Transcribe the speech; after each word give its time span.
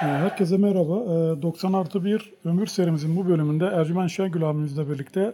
Herkese 0.00 0.56
merhaba. 0.56 0.94
Ee, 0.94 1.42
90 1.42 1.72
artı 1.72 2.04
1 2.04 2.32
ömür 2.44 2.66
serimizin 2.66 3.16
bu 3.16 3.28
bölümünde 3.28 3.66
Ercüment 3.66 4.10
Şengül 4.10 4.50
abimizle 4.50 4.90
birlikte 4.90 5.32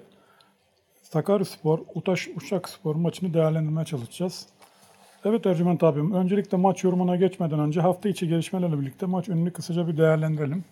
Sakaryaspor, 1.02 1.78
Utaş 1.94 2.28
Uşak 2.36 2.68
Spor 2.68 2.94
maçını 2.94 3.34
değerlendirmeye 3.34 3.84
çalışacağız. 3.84 4.46
Evet 5.24 5.46
Ercüment 5.46 5.82
abim, 5.82 6.12
öncelikle 6.12 6.56
maç 6.56 6.84
yorumuna 6.84 7.16
geçmeden 7.16 7.58
önce 7.58 7.80
hafta 7.80 8.08
içi 8.08 8.28
gelişmelerle 8.28 8.80
birlikte 8.80 9.06
maç 9.06 9.28
önünü 9.28 9.52
kısaca 9.52 9.88
bir 9.88 9.96
değerlendirelim. 9.96 10.64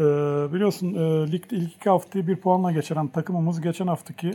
Ee, 0.00 0.04
biliyorsun 0.52 0.94
e, 0.94 1.32
ligde 1.32 1.56
ilk 1.56 1.76
iki 1.76 1.90
haftayı 1.90 2.26
bir 2.26 2.36
puanla 2.36 2.72
geçiren 2.72 3.08
takımımız 3.08 3.60
geçen 3.60 3.86
haftaki 3.86 4.34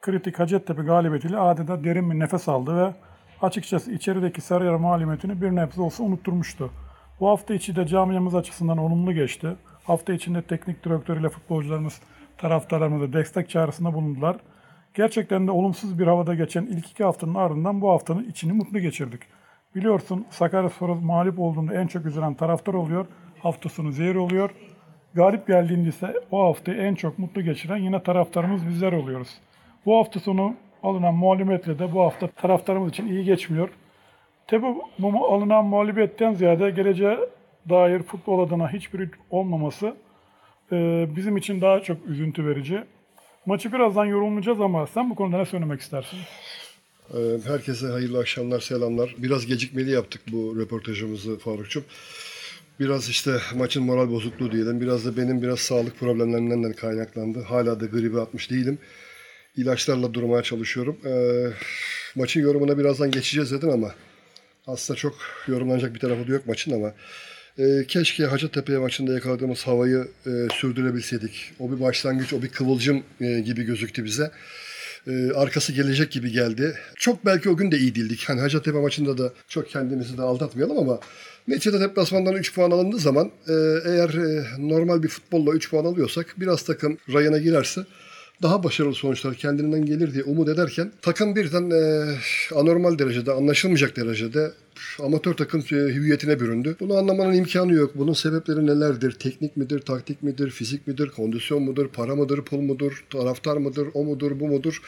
kritik 0.00 0.38
Hacettepe 0.38 0.82
galibiyetiyle 0.82 1.38
adeta 1.38 1.84
derin 1.84 2.10
bir 2.10 2.18
nefes 2.18 2.48
aldı 2.48 2.76
ve 2.76 2.94
açıkçası 3.42 3.92
içerideki 3.92 4.40
Sarıyer 4.40 4.74
mağlubiyetini 4.74 5.42
bir 5.42 5.50
nebze 5.50 5.82
olsa 5.82 6.02
unutturmuştu. 6.02 6.70
Bu 7.20 7.28
hafta 7.28 7.54
içi 7.54 7.76
de 7.76 7.86
camiamız 7.86 8.34
açısından 8.34 8.78
olumlu 8.78 9.12
geçti. 9.12 9.48
Hafta 9.84 10.12
içinde 10.12 10.42
teknik 10.42 10.84
direktörüyle 10.84 11.28
futbolcularımız 11.28 12.00
taraftarlarımıza 12.38 13.12
destek 13.12 13.50
çağrısında 13.50 13.94
bulundular. 13.94 14.36
Gerçekten 14.94 15.46
de 15.46 15.50
olumsuz 15.50 15.98
bir 15.98 16.06
havada 16.06 16.34
geçen 16.34 16.62
ilk 16.62 16.90
iki 16.90 17.04
haftanın 17.04 17.34
ardından 17.34 17.80
bu 17.80 17.90
haftanın 17.90 18.24
içini 18.24 18.52
mutlu 18.52 18.78
geçirdik. 18.78 19.20
Biliyorsun 19.74 20.26
Sakaryaspor 20.30 20.88
mağlup 20.88 21.38
olduğunda 21.38 21.74
en 21.74 21.86
çok 21.86 22.06
üzülen 22.06 22.34
taraftar 22.34 22.74
oluyor. 22.74 23.06
Hafta 23.42 23.68
sonu 23.68 23.92
zehir 23.92 24.14
oluyor. 24.14 24.50
Galip 25.14 25.46
geldiğinde 25.46 25.88
ise 25.88 26.14
o 26.30 26.48
haftayı 26.48 26.78
en 26.78 26.94
çok 26.94 27.18
mutlu 27.18 27.42
geçiren 27.42 27.76
yine 27.76 28.02
taraftarımız 28.02 28.66
bizler 28.68 28.92
oluyoruz. 28.92 29.40
Bu 29.86 29.98
hafta 29.98 30.20
sonu 30.20 30.54
alınan 30.82 31.14
mağlubiyetle 31.14 31.78
de 31.78 31.92
bu 31.92 32.00
hafta 32.00 32.26
taraftarımız 32.26 32.90
için 32.90 33.06
iyi 33.06 33.24
geçmiyor. 33.24 33.68
Tabi 34.50 34.62
bu 34.98 35.34
alınan 35.34 35.64
mağlubiyetten 35.64 36.34
ziyade 36.34 36.70
geleceğe 36.70 37.18
dair 37.68 38.02
futbol 38.02 38.46
adına 38.46 38.72
hiçbir 38.72 39.10
olmaması 39.30 39.94
e, 40.72 41.06
bizim 41.16 41.36
için 41.36 41.60
daha 41.60 41.82
çok 41.82 42.06
üzüntü 42.06 42.46
verici. 42.46 42.84
Maçı 43.46 43.72
birazdan 43.72 44.04
yorumlayacağız 44.04 44.60
ama 44.60 44.86
sen 44.86 45.10
bu 45.10 45.14
konuda 45.14 45.36
ne 45.36 45.46
söylemek 45.46 45.80
istersin? 45.80 46.18
Ee, 47.14 47.18
Herkese 47.46 47.86
hayırlı 47.86 48.18
akşamlar, 48.18 48.60
selamlar. 48.60 49.14
Biraz 49.18 49.46
gecikmeli 49.46 49.90
yaptık 49.90 50.22
bu 50.32 50.56
röportajımızı 50.60 51.38
Farukçum. 51.38 51.84
Biraz 52.80 53.08
işte 53.08 53.30
maçın 53.54 53.82
moral 53.82 54.10
bozukluğu 54.10 54.52
diyelim. 54.52 54.80
Biraz 54.80 55.06
da 55.06 55.16
benim 55.16 55.42
biraz 55.42 55.58
sağlık 55.58 55.98
problemlerinden 55.98 56.64
de 56.64 56.72
kaynaklandı. 56.72 57.42
Hala 57.42 57.80
da 57.80 57.86
gribi 57.86 58.20
atmış 58.20 58.50
değilim. 58.50 58.78
İlaçlarla 59.56 60.14
durmaya 60.14 60.42
çalışıyorum. 60.42 60.96
Ee, 61.06 61.46
maçın 62.16 62.40
yorumuna 62.40 62.78
birazdan 62.78 63.10
geçeceğiz 63.10 63.52
dedim 63.52 63.70
ama 63.70 63.90
aslında 64.72 64.98
çok 64.98 65.14
yorumlanacak 65.48 65.94
bir 65.94 66.00
tarafı 66.00 66.28
da 66.28 66.32
yok 66.32 66.46
maçın 66.46 66.72
ama 66.72 66.92
e, 67.58 67.84
keşke 67.88 68.24
Hacettepe 68.24 68.78
maçında 68.78 69.12
yakaladığımız 69.12 69.66
havayı 69.66 70.08
e, 70.26 70.30
sürdürebilseydik. 70.54 71.52
O 71.58 71.72
bir 71.72 71.80
başlangıç, 71.80 72.32
o 72.32 72.42
bir 72.42 72.48
kıvılcım 72.48 73.02
e, 73.20 73.40
gibi 73.40 73.62
gözüktü 73.62 74.04
bize. 74.04 74.30
E, 75.06 75.30
arkası 75.34 75.72
gelecek 75.72 76.10
gibi 76.10 76.32
geldi. 76.32 76.74
Çok 76.96 77.26
belki 77.26 77.50
o 77.50 77.56
gün 77.56 77.70
de 77.70 77.78
iyi 77.78 77.94
değildik. 77.94 78.24
Hani 78.26 78.40
Hacettepe 78.40 78.78
maçında 78.78 79.18
da 79.18 79.32
çok 79.48 79.70
kendimizi 79.70 80.18
de 80.18 80.22
aldatmayalım 80.22 80.78
ama 80.78 81.00
neticede 81.48 81.80
deplasmandan 81.80 82.34
3 82.34 82.54
puan 82.54 82.70
alındığı 82.70 82.98
zaman 82.98 83.30
e, 83.48 83.52
eğer 83.84 84.08
e, 84.08 84.44
normal 84.58 85.02
bir 85.02 85.08
futbolla 85.08 85.52
3 85.52 85.70
puan 85.70 85.84
alıyorsak 85.84 86.34
biraz 86.36 86.62
takım 86.62 86.98
rayına 87.12 87.38
girerse 87.38 87.80
daha 88.42 88.62
başarılı 88.64 88.94
sonuçlar 88.94 89.34
kendinden 89.34 89.86
gelir 89.86 90.14
diye 90.14 90.24
umut 90.24 90.48
ederken 90.48 90.92
takım 91.02 91.36
birden 91.36 91.70
e, 91.70 92.14
anormal 92.54 92.98
derecede, 92.98 93.32
anlaşılmayacak 93.32 93.96
derecede 93.96 94.52
amatör 95.02 95.34
takım 95.34 95.60
hüviyetine 95.70 96.40
büründü. 96.40 96.76
Bunu 96.80 96.96
anlamanın 96.96 97.32
imkanı 97.32 97.72
yok. 97.72 97.92
Bunun 97.94 98.12
sebepleri 98.12 98.66
nelerdir? 98.66 99.12
Teknik 99.12 99.56
midir, 99.56 99.80
taktik 99.80 100.22
midir, 100.22 100.50
fizik 100.50 100.86
midir, 100.86 101.08
kondisyon 101.08 101.62
mudur, 101.62 101.88
para 101.88 102.16
mıdır, 102.16 102.42
pul 102.42 102.60
mudur, 102.60 103.04
taraftar 103.10 103.56
mıdır, 103.56 103.88
o 103.94 104.04
mudur, 104.04 104.40
bu 104.40 104.48
mudur? 104.48 104.82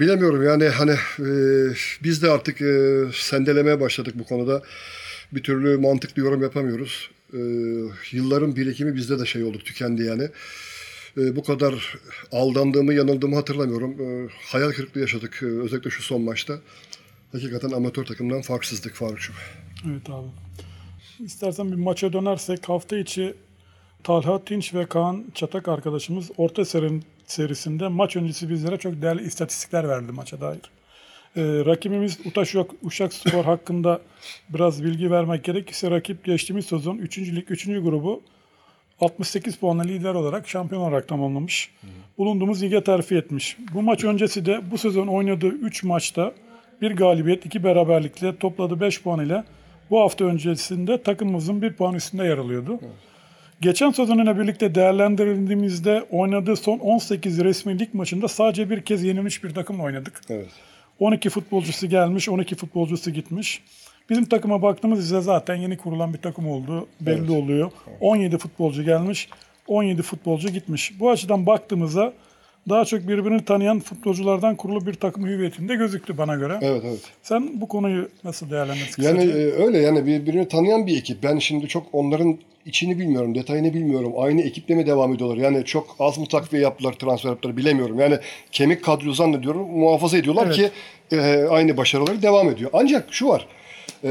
Bilemiyorum 0.00 0.42
yani 0.42 0.64
hani 0.68 0.94
e, 1.18 1.28
biz 2.02 2.22
de 2.22 2.30
artık 2.30 2.60
e, 2.60 3.04
sendelemeye 3.12 3.80
başladık 3.80 4.14
bu 4.18 4.24
konuda. 4.24 4.62
Bir 5.32 5.42
türlü 5.42 5.78
mantıklı 5.78 6.22
yorum 6.22 6.42
yapamıyoruz. 6.42 7.10
E, 7.32 7.38
yılların 8.12 8.56
birikimi 8.56 8.94
bizde 8.94 9.18
de 9.18 9.26
şey 9.26 9.42
oldu, 9.42 9.58
tükendi 9.58 10.02
yani. 10.02 10.28
E, 11.16 11.36
bu 11.36 11.42
kadar 11.42 11.98
aldandığımı, 12.32 12.94
yanıldığımı 12.94 13.36
hatırlamıyorum. 13.36 13.90
E, 14.00 14.28
hayal 14.52 14.70
kırıklığı 14.70 15.00
yaşadık 15.00 15.40
e, 15.42 15.46
özellikle 15.46 15.90
şu 15.90 16.02
son 16.02 16.22
maçta. 16.22 16.58
Hakikaten 17.32 17.70
amatör 17.70 18.04
takımdan 18.04 18.42
farksızdık 18.42 18.94
Faruk'cum. 18.94 19.34
Evet 19.90 20.10
abi. 20.10 20.26
İstersen 21.24 21.72
bir 21.72 21.76
maça 21.76 22.12
dönersek 22.12 22.68
hafta 22.68 22.98
içi 22.98 23.34
Talha 24.04 24.44
Tinç 24.44 24.74
ve 24.74 24.86
Kaan 24.86 25.24
Çatak 25.34 25.68
arkadaşımız 25.68 26.30
orta 26.36 26.64
serin, 26.64 27.04
serisinde 27.26 27.88
maç 27.88 28.16
öncesi 28.16 28.50
bizlere 28.50 28.76
çok 28.76 29.02
değerli 29.02 29.22
istatistikler 29.22 29.88
verdi 29.88 30.12
maça 30.12 30.40
dair. 30.40 30.60
Ee, 31.36 31.42
rakibimiz 31.42 32.18
Utaş 32.26 32.54
Uşak 32.82 33.14
Spor 33.14 33.44
hakkında 33.44 34.00
biraz 34.48 34.84
bilgi 34.84 35.10
vermek 35.10 35.44
gerekirse 35.44 35.90
rakip 35.90 36.24
geçtiğimiz 36.24 36.66
sezon 36.66 36.98
3. 36.98 37.18
lig 37.18 37.50
3. 37.50 37.66
grubu 37.66 38.22
68 39.00 39.56
puanla 39.56 39.82
lider 39.82 40.14
olarak 40.14 40.48
şampiyon 40.48 40.82
olarak 40.82 41.08
tamamlamış. 41.08 41.70
Bulunduğumuz 42.18 42.62
lige 42.62 42.84
terfi 42.84 43.16
etmiş. 43.16 43.56
Bu 43.74 43.82
maç 43.82 44.04
öncesi 44.04 44.46
de 44.46 44.70
bu 44.70 44.78
sezon 44.78 45.06
oynadığı 45.06 45.48
3 45.48 45.82
maçta 45.84 46.32
bir 46.82 46.96
galibiyet, 46.96 47.46
iki 47.46 47.64
beraberlikle 47.64 48.36
topladığı 48.36 48.80
5 48.80 49.02
puan 49.02 49.26
ile 49.26 49.44
bu 49.90 50.00
hafta 50.00 50.24
öncesinde 50.24 51.02
takımımızın 51.02 51.62
bir 51.62 51.72
puan 51.72 51.94
üstünde 51.94 52.24
yer 52.24 52.38
alıyordu. 52.38 52.80
Geçen 53.60 53.90
sezonuyla 53.90 54.38
birlikte 54.38 54.74
değerlendirildiğimizde 54.74 56.06
oynadığı 56.10 56.56
son 56.56 56.78
18 56.78 57.44
resmi 57.44 57.78
lig 57.78 57.94
maçında 57.94 58.28
sadece 58.28 58.70
bir 58.70 58.80
kez 58.80 59.04
yenilmiş 59.04 59.44
bir 59.44 59.54
takımla 59.54 59.82
oynadık. 59.82 60.20
Evet. 60.28 60.48
12 60.98 61.30
futbolcusu 61.30 61.86
gelmiş, 61.86 62.28
12 62.28 62.54
futbolcusu 62.54 63.10
gitmiş. 63.10 63.62
Bizim 64.10 64.24
takıma 64.24 64.62
baktığımızda 64.62 65.20
zaten 65.20 65.54
yeni 65.54 65.76
kurulan 65.76 66.14
bir 66.14 66.18
takım 66.18 66.48
oldu. 66.50 66.86
Belli 67.00 67.18
Evet. 67.18 67.30
oluyor. 67.30 67.70
17 68.00 68.38
futbolcu 68.38 68.82
gelmiş, 68.82 69.28
17 69.66 70.02
futbolcu 70.02 70.48
gitmiş. 70.48 71.00
Bu 71.00 71.10
açıdan 71.10 71.46
baktığımızda 71.46 72.12
daha 72.68 72.84
çok 72.84 73.08
birbirini 73.08 73.44
tanıyan 73.44 73.80
futbolculardan 73.80 74.56
kurulu 74.56 74.86
bir 74.86 74.94
takım 74.94 75.26
hüviyetinde 75.26 75.74
gözüktü 75.74 76.18
bana 76.18 76.34
göre. 76.34 76.58
Evet 76.62 76.82
evet. 76.86 77.00
Sen 77.22 77.60
bu 77.60 77.68
konuyu 77.68 78.08
nasıl 78.24 78.50
değerlendirirsin? 78.50 79.02
Yani 79.02 79.22
e, 79.22 79.34
öyle 79.64 79.78
yani 79.78 80.06
birbirini 80.06 80.48
tanıyan 80.48 80.86
bir 80.86 80.98
ekip. 80.98 81.22
Ben 81.22 81.38
şimdi 81.38 81.68
çok 81.68 81.86
onların 81.92 82.38
içini 82.66 82.98
bilmiyorum, 82.98 83.34
detayını 83.34 83.74
bilmiyorum. 83.74 84.12
Aynı 84.18 84.40
ekiple 84.40 84.74
mi 84.74 84.86
devam 84.86 85.14
ediyorlar? 85.14 85.36
Yani 85.36 85.64
çok 85.64 85.96
az 85.98 86.18
mı 86.18 86.26
takviye 86.26 86.62
yaptılar, 86.62 86.92
transfer 86.92 87.30
yaptılar 87.30 87.56
bilemiyorum. 87.56 88.00
Yani 88.00 88.18
kemik 88.52 88.84
kadro 88.84 89.12
zannediyorum 89.12 89.68
muhafaza 89.78 90.18
ediyorlar 90.18 90.46
Evet. 90.46 90.56
ki 90.56 90.70
e, 91.16 91.44
aynı 91.50 91.76
başarıları 91.76 92.22
devam 92.22 92.50
ediyor. 92.50 92.70
Ancak 92.72 93.06
şu 93.10 93.28
var. 93.28 93.46
E, 94.04 94.10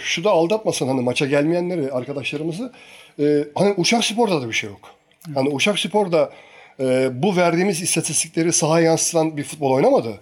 şu 0.00 0.24
da 0.24 0.30
aldatmasın 0.30 0.88
hani 0.88 1.00
maça 1.00 1.26
gelmeyenleri, 1.26 1.92
arkadaşlarımızı. 1.92 2.72
E, 3.20 3.44
hani 3.54 3.74
Uşak 3.76 4.04
Spor'da 4.04 4.42
da 4.42 4.48
bir 4.48 4.52
şey 4.52 4.70
yok. 4.70 4.90
Hani 5.34 5.48
Uşak 5.48 5.78
Spor'da 5.78 6.32
e, 6.80 7.08
bu 7.22 7.36
verdiğimiz 7.36 7.82
istatistikleri 7.82 8.52
sahaya 8.52 8.86
yansıtan 8.86 9.36
bir 9.36 9.44
futbol 9.44 9.70
oynamadı. 9.70 10.20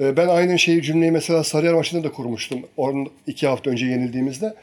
E, 0.00 0.16
ben 0.16 0.28
aynı 0.28 0.58
şeyi 0.58 0.82
cümleyi 0.82 1.12
mesela 1.12 1.44
Sarıyer 1.44 1.74
maçında 1.74 2.04
da 2.04 2.12
kurmuştum. 2.12 2.60
Onun 2.76 3.10
iki 3.26 3.46
hafta 3.46 3.70
önce 3.70 3.86
yenildiğimizde. 3.86 4.54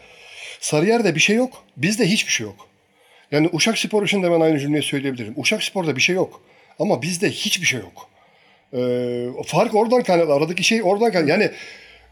Sarıyer'de 0.60 1.16
bir 1.16 1.20
şey 1.20 1.36
yok. 1.36 1.64
Bizde 1.78 2.06
hiçbir 2.06 2.32
şey 2.32 2.46
yok. 2.48 2.68
Yani 3.32 3.50
Uşak 3.54 3.78
Spor 3.78 4.04
için 4.04 4.24
de 4.24 4.32
ben 4.32 4.40
aynı 4.40 4.60
cümleyi 4.60 4.84
söyleyebilirim. 4.84 5.34
Uşak 5.38 5.64
Spor'da 5.64 5.96
bir 5.96 6.02
şey 6.02 6.16
yok. 6.16 6.42
Ama 6.80 7.02
bizde 7.02 7.30
hiçbir 7.30 7.66
şey 7.66 7.80
yok. 7.80 8.10
Ee, 8.74 9.28
fark 9.46 9.76
oradan 9.76 10.04
kaynaklı. 10.04 10.34
Aradaki 10.34 10.64
şey 10.64 10.84
oradan 10.84 11.12
kaynaklı. 11.12 11.32
Yani 11.32 11.52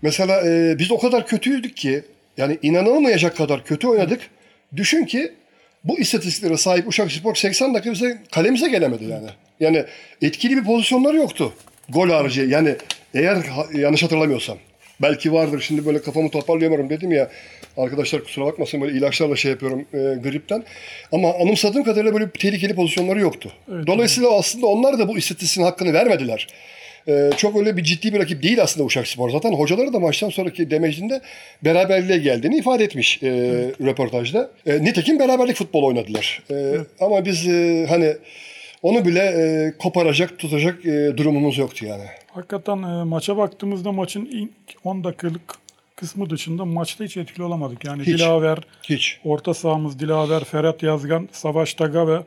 mesela 0.04 0.42
e, 0.48 0.80
biz 0.80 0.92
o 0.92 1.00
kadar 1.00 1.28
kötüydük 1.28 1.78
ki 1.78 2.02
yani 2.38 2.58
inanılmayacak 2.62 3.38
kadar 3.38 3.66
kötü 3.66 3.88
oynadık. 3.88 4.22
Düşün 4.76 5.06
ki 5.06 5.32
bu 5.84 6.00
istatistiklere 6.00 6.58
sahip 6.58 6.88
Uşak 6.88 7.12
Spor 7.12 7.36
80 7.36 7.74
dakika 7.74 7.92
bize 7.92 8.18
kalemize 8.32 8.70
gelemedi 8.70 9.04
yani. 9.04 9.28
Yani 9.60 9.84
etkili 10.22 10.58
bir 10.58 10.64
pozisyonları 10.64 11.18
yoktu. 11.18 11.54
Gol 11.90 12.10
harici. 12.10 12.42
Yani 12.42 12.76
eğer 13.14 13.36
ha- 13.36 13.68
yanlış 13.74 14.04
hatırlamıyorsam. 14.04 14.58
Belki 15.02 15.34
vardır. 15.34 15.62
Şimdi 15.62 15.86
böyle 15.86 16.02
kafamı 16.02 16.30
toparlayamıyorum 16.30 16.90
dedim 16.90 17.12
ya. 17.12 17.30
Arkadaşlar 17.78 18.24
kusura 18.24 18.46
bakmasın 18.46 18.82
böyle 18.82 18.98
ilaçlarla 18.98 19.36
şey 19.36 19.52
yapıyorum 19.52 19.86
e, 19.94 19.98
gripten. 19.98 20.64
Ama 21.12 21.34
anımsadığım 21.34 21.84
kadarıyla 21.84 22.14
böyle 22.14 22.30
tehlikeli 22.30 22.76
pozisyonları 22.76 23.20
yoktu. 23.20 23.52
Dolayısıyla 23.88 24.38
aslında 24.40 24.68
onlar 24.68 25.00
da 25.00 25.08
bu 25.08 25.18
istatistiğin 25.18 25.68
hakkını 25.68 25.94
vermediler. 25.94 26.48
E, 27.08 27.30
çok 27.38 27.56
öyle 27.58 27.78
bir 27.78 27.84
ciddi 27.84 28.14
bir 28.14 28.20
rakip 28.20 28.44
değil 28.44 28.64
aslında 28.64 28.86
Uşak 28.86 29.08
Spor. 29.08 29.30
Zaten 29.30 29.52
hocaları 29.54 29.94
da 29.94 30.00
maçtan 30.00 30.30
sonraki 30.30 30.72
demecinde 30.72 31.22
beraberliğe 31.64 32.18
geldiğini 32.18 32.58
ifade 32.58 32.84
etmiş 32.84 33.24
e, 33.24 33.30
röportajda. 33.86 34.50
E, 34.66 34.84
nitekim 34.84 35.20
beraberlik 35.20 35.56
futbol 35.56 35.84
oynadılar. 35.84 36.44
E, 36.52 36.76
Ama 37.00 37.26
biz 37.26 37.48
e, 37.48 37.86
hani 37.90 38.14
onu 38.82 39.06
bile 39.06 39.20
e, 39.20 39.74
koparacak, 39.78 40.40
tutacak 40.40 40.86
e, 40.86 41.18
durumumuz 41.18 41.58
yoktu 41.58 41.86
yani. 41.86 42.04
Hakikaten 42.32 42.78
e, 42.84 43.04
maça 43.04 43.38
baktığımızda 43.38 43.92
maçın 43.92 44.26
ilk 44.26 44.52
10 44.84 45.04
dakikalık 45.04 45.42
kısmı 45.96 46.30
dışında 46.30 46.66
maçta 46.66 47.04
hiç 47.04 47.18
etkili 47.18 47.44
olamadık. 47.44 47.86
Yani 47.86 48.02
Hiç. 48.02 48.08
Dilaver, 48.08 48.58
Hiç. 48.84 49.20
orta 49.26 49.54
sahamız 49.54 50.00
Dilaver, 50.00 50.44
Ferhat 50.44 50.84
Yazgan, 50.84 51.30
Savaş 51.32 51.74
Taga 51.74 52.08
ve 52.08 52.18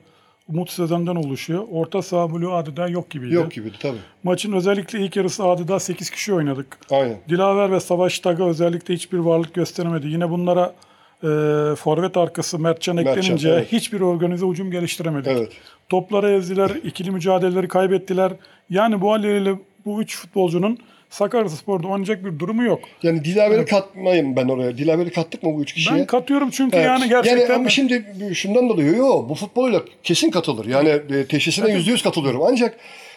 Umut 0.49 0.71
Sezen'den 0.71 1.17
oluşuyor. 1.17 1.65
Orta 1.71 2.03
saha 2.03 2.33
bloğu 2.33 2.53
adeta 2.53 2.89
yok 2.89 3.11
gibiydi. 3.11 3.35
Yok 3.35 3.53
gibiydi 3.53 3.77
tabii. 3.81 3.99
Maçın 4.23 4.53
özellikle 4.53 4.99
ilk 5.01 5.17
yarısı 5.17 5.45
adeta 5.45 5.81
8 5.81 6.11
kişi 6.11 6.35
oynadık. 6.35 6.79
Aynen. 6.91 7.17
Dilaver 7.29 7.73
ve 7.73 7.81
Savaş 7.81 8.19
Taga 8.19 8.45
özellikle 8.45 8.95
hiçbir 8.95 9.19
varlık 9.19 9.55
gösteremedi. 9.55 10.07
Yine 10.07 10.31
bunlara 10.31 10.75
e, 11.23 11.29
forvet 11.77 12.17
arkası 12.17 12.59
Mertcan 12.59 12.97
Mertcan, 12.97 13.17
eklenince 13.17 13.49
evet. 13.49 13.73
hiçbir 13.73 14.01
organize 14.01 14.47
hücum 14.47 14.71
geliştiremedik. 14.71 15.33
Evet. 15.33 15.53
Toplara 15.89 16.31
ezdiler, 16.31 16.71
ikili 16.71 17.11
mücadeleleri 17.11 17.69
kaybettiler. 17.69 18.33
Yani 18.71 19.01
bu 19.01 19.13
halleriyle 19.13 19.59
bu 19.85 20.03
üç 20.03 20.17
futbolcunun 20.17 20.79
Sakaryaspor'da 21.11 21.89
oynayacak 21.89 22.25
bir 22.25 22.39
durumu 22.39 22.65
yok. 22.65 22.81
Yani 23.03 23.25
Dilaver'i 23.25 23.65
katmayayım 23.65 24.37
ben 24.37 24.49
oraya. 24.49 24.79
Dilaver'i 24.79 25.11
kattık 25.11 25.43
mı 25.43 25.55
bu 25.55 25.63
üç 25.63 25.73
kişiye? 25.73 25.99
Ben 25.99 26.07
katıyorum 26.07 26.51
çünkü 26.51 26.77
Evet. 26.77 26.87
yani 26.87 27.09
gerçekten 27.09 27.55
ama 27.55 27.69
şimdi 27.69 28.05
şundan 28.35 28.69
dolayı 28.69 28.97
yo 28.97 29.29
bu 29.29 29.35
futboluyla 29.35 29.83
kesin 30.03 30.31
katılır. 30.31 30.67
Yani 30.67 30.89
e, 30.89 31.27
teşhisine 31.27 31.73
yüzde 31.73 31.91
yüz 31.91 32.03
katılıyorum. 32.03 32.43
Ancak 32.43 32.77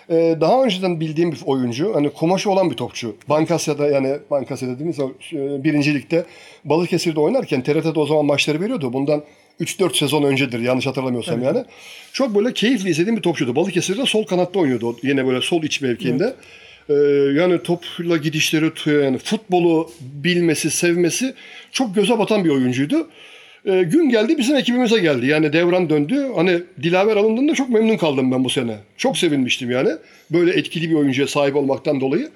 e, 0.10 0.38
daha 0.42 0.64
önceden 0.64 1.00
bildiğim 1.00 1.32
bir 1.32 1.40
oyuncu, 1.46 1.96
hani 1.96 2.10
kumaşı 2.10 2.52
olan 2.52 2.72
bir 2.72 2.76
topçu. 2.76 3.16
Bankasya'da 3.30 3.88
yani 3.88 4.16
Bankasya 4.32 4.70
dediğimiz 4.70 5.00
o 5.00 5.12
e, 5.34 5.64
birinci 5.64 5.94
ligde 5.94 6.26
Balıkesir'de 6.66 7.20
oynarken 7.20 7.62
TRT'de 7.62 8.00
o 8.00 8.06
zaman 8.06 8.26
maçları 8.26 8.62
veriyordu. 8.62 8.94
Bundan 8.94 9.24
3-4 9.62 9.98
sezon 9.98 10.24
öncedir 10.24 10.60
yanlış 10.60 10.88
hatırlamıyorsam 10.88 11.44
yani. 11.44 11.64
Çok 12.14 12.36
böyle 12.36 12.54
keyifli 12.54 12.90
izlediğim 12.90 13.18
bir 13.18 13.22
topçuydu. 13.22 13.56
Balıkesir'de 13.56 14.06
sol 14.06 14.26
kanatta 14.26 14.60
oynuyordu. 14.60 14.98
Yine 15.04 15.28
böyle 15.28 15.42
sol 15.42 15.64
iç 15.64 15.82
mevkiinde. 15.82 16.34
Ee, 16.90 16.94
yani 17.34 17.64
topla 17.64 18.18
gidişleri, 18.18 19.02
yani 19.04 19.18
futbolu 19.18 19.92
bilmesi, 20.02 20.72
sevmesi 20.72 21.34
çok 21.72 21.96
göze 21.96 22.20
batan 22.20 22.46
bir 22.46 22.50
oyuncuydu. 22.50 23.08
Ee, 23.66 23.84
gün 23.84 24.10
geldi 24.10 24.38
bizim 24.38 24.56
ekibimize 24.56 25.00
geldi. 25.00 25.26
Yani 25.26 25.54
devran 25.54 25.90
döndü. 25.90 26.28
Hani 26.36 26.62
Dilaver 26.84 27.16
alındığında 27.16 27.54
çok 27.54 27.70
memnun 27.70 27.98
kaldım 27.98 28.32
ben 28.32 28.44
bu 28.44 28.50
sene. 28.50 28.78
Çok 28.98 29.18
sevinmiştim 29.18 29.72
yani. 29.72 29.90
Böyle 30.32 30.52
etkili 30.52 30.90
bir 30.90 30.96
oyuncuya 30.96 31.28
sahip 31.28 31.56
olmaktan 31.56 32.02
dolayı. 32.02 32.30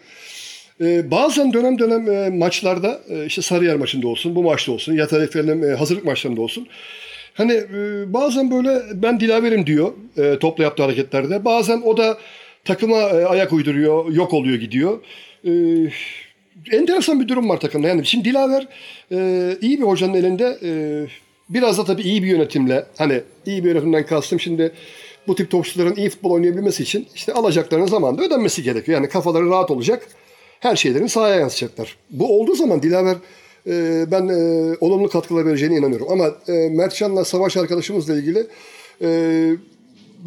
Ee, 0.82 1.12
bazen 1.12 1.54
dönem 1.54 1.80
dönem 1.80 2.12
e, 2.12 2.30
maçlarda 2.30 3.00
e, 3.10 3.26
işte 3.26 3.42
Sarıyer 3.42 3.76
maçında 3.76 4.08
olsun, 4.08 4.36
bu 4.36 4.44
maçta 4.44 4.72
olsun 4.72 4.94
ya 4.94 5.06
efendim 5.06 5.64
e, 5.64 5.68
hazırlık 5.68 6.06
maçlarında 6.06 6.42
olsun. 6.42 6.68
Hani 7.34 7.54
bazen 8.08 8.52
böyle 8.52 8.82
ben 8.94 9.20
Dilaver'im 9.20 9.66
diyor 9.66 9.94
e, 10.18 10.40
topla 10.40 10.64
yaptığı 10.64 10.84
hareketlerde. 10.84 11.46
Bazen 11.46 11.82
o 11.82 11.98
da 11.98 12.18
takıma 12.66 12.98
e, 12.98 13.26
ayak 13.26 13.54
uyduruyor, 13.54 14.12
yok 14.12 14.34
oluyor 14.34 14.60
gidiyor. 14.60 15.00
E, 15.46 15.52
enteresan 16.72 17.20
bir 17.20 17.28
durum 17.28 17.50
var 17.50 17.60
takımda. 17.60 17.88
Yani 17.88 18.06
şimdi 18.06 18.26
Dilaver 18.26 18.68
e, 19.12 19.58
iyi 19.62 19.78
bir 19.80 19.84
hocanın 19.84 20.14
elinde 20.14 20.58
e, 20.64 20.72
biraz 21.50 21.78
da 21.78 21.86
tabii 21.86 22.02
iyi 22.02 22.24
bir 22.24 22.28
yönetimle 22.28 22.86
hani 22.98 23.22
iyi 23.46 23.64
bir 23.64 23.70
yönetimden 23.70 24.06
kastım 24.06 24.40
şimdi 24.40 24.72
bu 25.28 25.36
tip 25.36 25.52
topçuların 25.52 25.96
iyi 25.96 26.10
futbol 26.10 26.32
oynayabilmesi 26.32 26.84
için 26.84 27.08
işte 27.16 27.34
alacaklarının 27.34 27.88
zamanında 27.88 28.24
ödenmesi 28.24 28.64
gerekiyor. 28.64 28.98
Yani 28.98 29.10
kafaları 29.10 29.50
rahat 29.50 29.72
olacak. 29.72 30.08
Her 30.60 30.76
şeylerini 30.76 31.10
sahaya 31.10 31.36
yansıtacaklar. 31.36 31.98
Bu 32.10 32.40
olduğu 32.40 32.56
zaman 32.56 32.84
Dilaver 32.84 33.16
e, 33.68 34.06
ben 34.12 34.28
e, 34.28 34.76
olumlu 34.82 35.10
katkılar 35.10 35.46
vereceğine 35.46 35.76
inanıyorum. 35.76 36.08
Ama 36.10 36.32
e, 36.48 36.70
Mertcan'la 36.70 37.26
Savaş 37.26 37.58
arkadaşımızla 37.58 38.16
ilgili 38.16 38.48
e, 39.02 39.10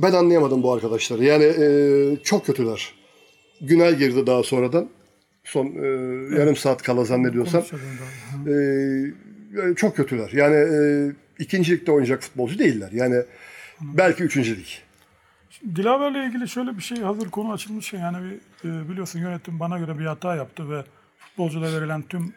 ben 0.02 0.12
anlayamadım 0.12 0.62
bu 0.62 0.72
arkadaşları. 0.72 1.25
Yani 1.25 1.44
e, 1.44 2.22
çok 2.25 2.46
kötüler. 2.46 2.94
Günay 3.60 3.98
girdi 3.98 4.26
daha 4.26 4.43
sonradan. 4.43 4.88
Son 5.44 5.66
e, 5.66 5.87
yarım 6.38 6.56
saat 6.56 6.82
kala 6.82 7.04
zannediyorsam. 7.04 7.62
E, 8.48 9.75
çok 9.75 9.96
kötüler. 9.96 10.31
Yani 10.32 10.56
e, 10.56 11.12
ikinci 11.38 11.72
ligde 11.72 11.93
oynayacak 11.93 12.22
futbolcu 12.22 12.58
değiller. 12.58 12.90
Yani 12.93 13.22
belki 13.81 14.22
üçüncü 14.22 14.56
lig. 14.56 14.66
Dilaver'le 15.76 16.26
ilgili 16.28 16.49
şöyle 16.49 16.76
bir 16.76 16.82
şey 16.82 16.99
hazır 16.99 17.31
konu 17.31 17.52
açılmışken 17.52 17.99
yani 17.99 18.31
bir, 18.64 18.70
e, 18.70 18.88
biliyorsun 18.88 19.20
yönetim 19.20 19.60
bana 19.60 19.78
göre 19.78 19.99
bir 19.99 20.06
hata 20.06 20.37
yaptı 20.37 20.70
ve 20.70 20.84
futbolculara 21.19 21.81
verilen 21.81 22.02
tüm 22.02 22.32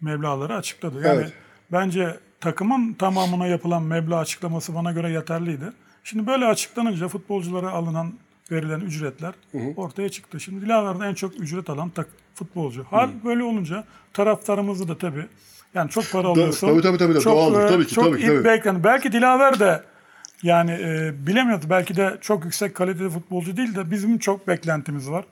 meblağları 0.00 0.54
açıkladı. 0.54 1.02
Yani 1.06 1.20
Evet. 1.22 1.32
bence 1.72 2.16
takımın 2.40 2.92
tamamına 2.94 3.46
yapılan 3.46 3.82
meblağ 3.82 4.18
açıklaması 4.18 4.74
bana 4.74 4.92
göre 4.92 5.10
yeterliydi. 5.10 5.72
Şimdi 6.04 6.26
böyle 6.26 6.46
açıklanınca 6.46 7.08
futbolculara 7.08 7.70
alınan 7.70 8.12
verilen 8.50 8.80
ücretler 8.80 9.32
ortaya 9.76 10.08
çıktı. 10.08 10.40
Şimdi 10.40 10.64
Dilaver'de 10.64 11.04
en 11.06 11.14
çok 11.14 11.40
ücret 11.40 11.70
alan 11.70 11.90
tak, 11.90 12.06
futbolcu. 12.34 12.84
Hal 12.90 13.10
böyle 13.24 13.42
olunca 13.44 13.84
taraftarımızı 14.12 14.88
da 14.88 14.98
tabii 14.98 15.26
yani 15.74 15.90
çok 15.90 16.10
para 16.12 16.28
alıyorsun. 16.28 16.68
tabii, 16.68 16.82
tabii, 16.82 16.98
tabii, 16.98 17.20
çok, 17.20 17.24
doğaldır. 17.36 17.64
e, 17.64 17.68
Tabii 17.68 17.86
ki, 17.86 17.94
çok 17.94 18.04
tabii 18.04 18.26
tabii. 18.26 18.44
beklen- 18.44 18.84
Belki 18.84 19.12
Dilaver 19.12 19.60
de 19.60 19.82
yani 20.42 20.70
e, 20.70 21.12
bilemiyoruz. 21.26 21.70
Belki 21.70 21.96
de 21.96 22.18
çok 22.20 22.44
yüksek 22.44 22.74
kaliteli 22.74 23.10
futbolcu 23.10 23.56
değil 23.56 23.74
de 23.74 23.90
bizim 23.90 24.18
çok 24.18 24.48
beklentimiz 24.48 25.10
var. 25.10 25.24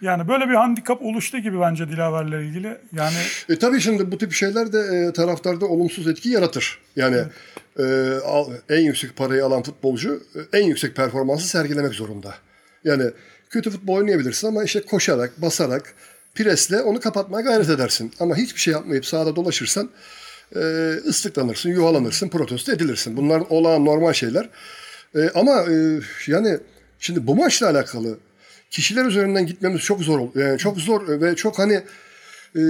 Yani 0.00 0.28
böyle 0.28 0.48
bir 0.48 0.54
handikap 0.54 1.02
oluştu 1.02 1.38
gibi 1.38 1.60
bence 1.60 1.88
Dilaver'le 1.88 2.42
ilgili. 2.46 2.78
Yani 2.92 3.16
E 3.48 3.58
tabii 3.58 3.80
şimdi 3.80 4.12
bu 4.12 4.18
tip 4.18 4.32
şeyler 4.32 4.72
de 4.72 4.78
e, 4.78 5.12
taraftarda 5.12 5.66
olumsuz 5.66 6.08
etki 6.08 6.28
yaratır. 6.28 6.78
Yani 6.96 7.16
e, 7.16 7.20
al- 7.20 7.30
en 8.68 8.80
yüksek 8.80 9.16
parayı 9.16 9.44
alan 9.44 9.62
futbolcu 9.62 10.22
e, 10.52 10.58
en 10.58 10.64
yüksek 10.64 10.96
performansı 10.96 11.48
sergilemek 11.48 11.94
zorunda. 11.94 12.34
Yani 12.84 13.10
kötü 13.50 13.70
futbol 13.70 13.94
oynayabilirsin 13.94 14.48
ama 14.48 14.64
işte 14.64 14.80
koşarak, 14.80 15.42
basarak, 15.42 15.94
presle 16.34 16.82
onu 16.82 17.00
kapatmaya 17.00 17.44
gayret 17.44 17.70
edersin. 17.70 18.12
Ama 18.20 18.36
hiçbir 18.36 18.60
şey 18.60 18.72
yapmayıp 18.72 19.06
sahada 19.06 19.36
dolaşırsan 19.36 19.90
e, 20.56 20.60
ıslıklanırsın, 21.06 21.70
yuvalanırsın, 21.70 22.28
protesto 22.28 22.72
edilirsin. 22.72 23.16
Bunlar 23.16 23.42
olağan 23.50 23.84
normal 23.84 24.12
şeyler. 24.12 24.48
E, 25.14 25.30
ama 25.34 25.62
e, 25.62 26.00
yani 26.26 26.58
şimdi 26.98 27.26
bu 27.26 27.36
maçla 27.36 27.70
alakalı 27.70 28.18
kişiler 28.70 29.04
üzerinden 29.04 29.46
gitmemiz 29.46 29.80
çok 29.80 30.00
zor. 30.00 30.28
Yani 30.34 30.58
çok 30.58 30.78
zor 30.78 31.20
ve 31.20 31.36
çok 31.36 31.58
hani 31.58 31.82
e, 32.56 32.62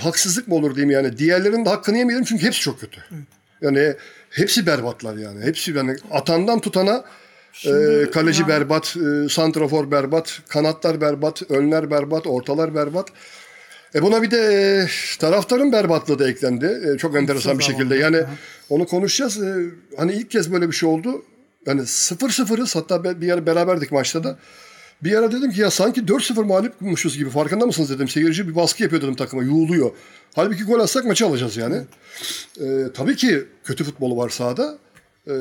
haksızlık 0.00 0.48
mı 0.48 0.54
olur 0.54 0.74
diyeyim 0.74 0.90
yani. 0.90 1.18
Diğerlerinin 1.18 1.64
de 1.64 1.68
hakkını 1.68 1.98
yemeyelim 1.98 2.24
çünkü 2.24 2.46
hepsi 2.46 2.60
çok 2.60 2.80
kötü. 2.80 3.00
Yani 3.62 3.94
hepsi 4.30 4.66
berbatlar 4.66 5.16
yani. 5.16 5.44
Hepsi 5.44 5.72
yani 5.72 5.96
atandan 6.10 6.60
tutana 6.60 7.04
e, 7.66 7.70
kaleci 8.12 8.40
yani- 8.40 8.48
berbat, 8.48 8.96
e, 8.96 9.28
santrafor 9.28 9.90
berbat, 9.90 10.40
kanatlar 10.48 11.00
berbat, 11.00 11.50
önler 11.50 11.90
berbat, 11.90 12.26
ortalar 12.26 12.74
berbat. 12.74 13.08
E 13.94 14.02
buna 14.02 14.22
bir 14.22 14.30
de 14.30 14.38
e, 14.38 14.86
taraftarın 15.18 15.72
berbatlığı 15.72 16.18
da 16.18 16.28
eklendi. 16.28 16.80
E, 16.94 16.98
çok 16.98 17.16
enteresan 17.16 17.58
bir 17.58 17.64
şekilde. 17.64 17.96
Yani 17.96 18.22
onu 18.68 18.86
konuşacağız. 18.86 19.42
E, 19.42 19.54
hani 19.96 20.12
ilk 20.12 20.30
kez 20.30 20.52
böyle 20.52 20.68
bir 20.68 20.72
şey 20.72 20.88
oldu. 20.88 21.22
Yani 21.66 21.80
0-0'ız 21.80 22.76
hatta 22.76 23.20
bir 23.20 23.32
ara 23.32 23.46
beraberdik 23.46 23.92
maçta 23.92 24.24
da. 24.24 24.38
Bir 25.04 25.14
ara 25.14 25.32
dedim 25.32 25.50
ki 25.50 25.60
ya 25.60 25.70
sanki 25.70 26.00
4-0 26.00 26.44
mağlupmuşuz 26.44 27.16
gibi 27.16 27.30
farkında 27.30 27.66
mısınız 27.66 27.90
dedim. 27.90 28.08
Seyirci 28.08 28.48
bir 28.48 28.56
baskı 28.56 28.82
yapıyor 28.82 29.02
dedim 29.02 29.14
takıma 29.14 29.42
yuğuluyor. 29.42 29.90
Halbuki 30.34 30.64
gol 30.64 30.80
atsak 30.80 31.04
maçı 31.04 31.26
alacağız 31.26 31.56
yani. 31.56 31.82
E, 32.60 32.66
tabii 32.94 33.16
ki 33.16 33.44
kötü 33.64 33.84
futbolu 33.84 34.16
var 34.16 34.28
sahada. 34.28 34.78
E, 35.26 35.32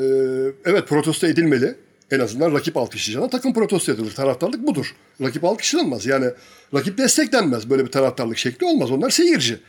evet 0.66 0.88
protesto 0.88 1.28
edilmeli. 1.28 1.76
En 2.12 2.20
azından 2.20 2.54
rakip 2.54 2.78
alkışlayacağına 2.78 3.30
takım 3.30 3.54
protesto 3.54 3.92
edilir. 3.92 4.12
Taraftarlık 4.12 4.68
budur. 4.68 4.96
Rakip 5.22 5.44
alkışlanmaz. 5.44 6.06
Yani 6.06 6.26
rakip 6.74 6.98
desteklenmez. 6.98 7.70
Böyle 7.70 7.86
bir 7.86 7.92
taraftarlık 7.92 8.38
şekli 8.38 8.66
olmaz. 8.66 8.92
Onlar 8.92 9.10
seyirci. 9.10 9.60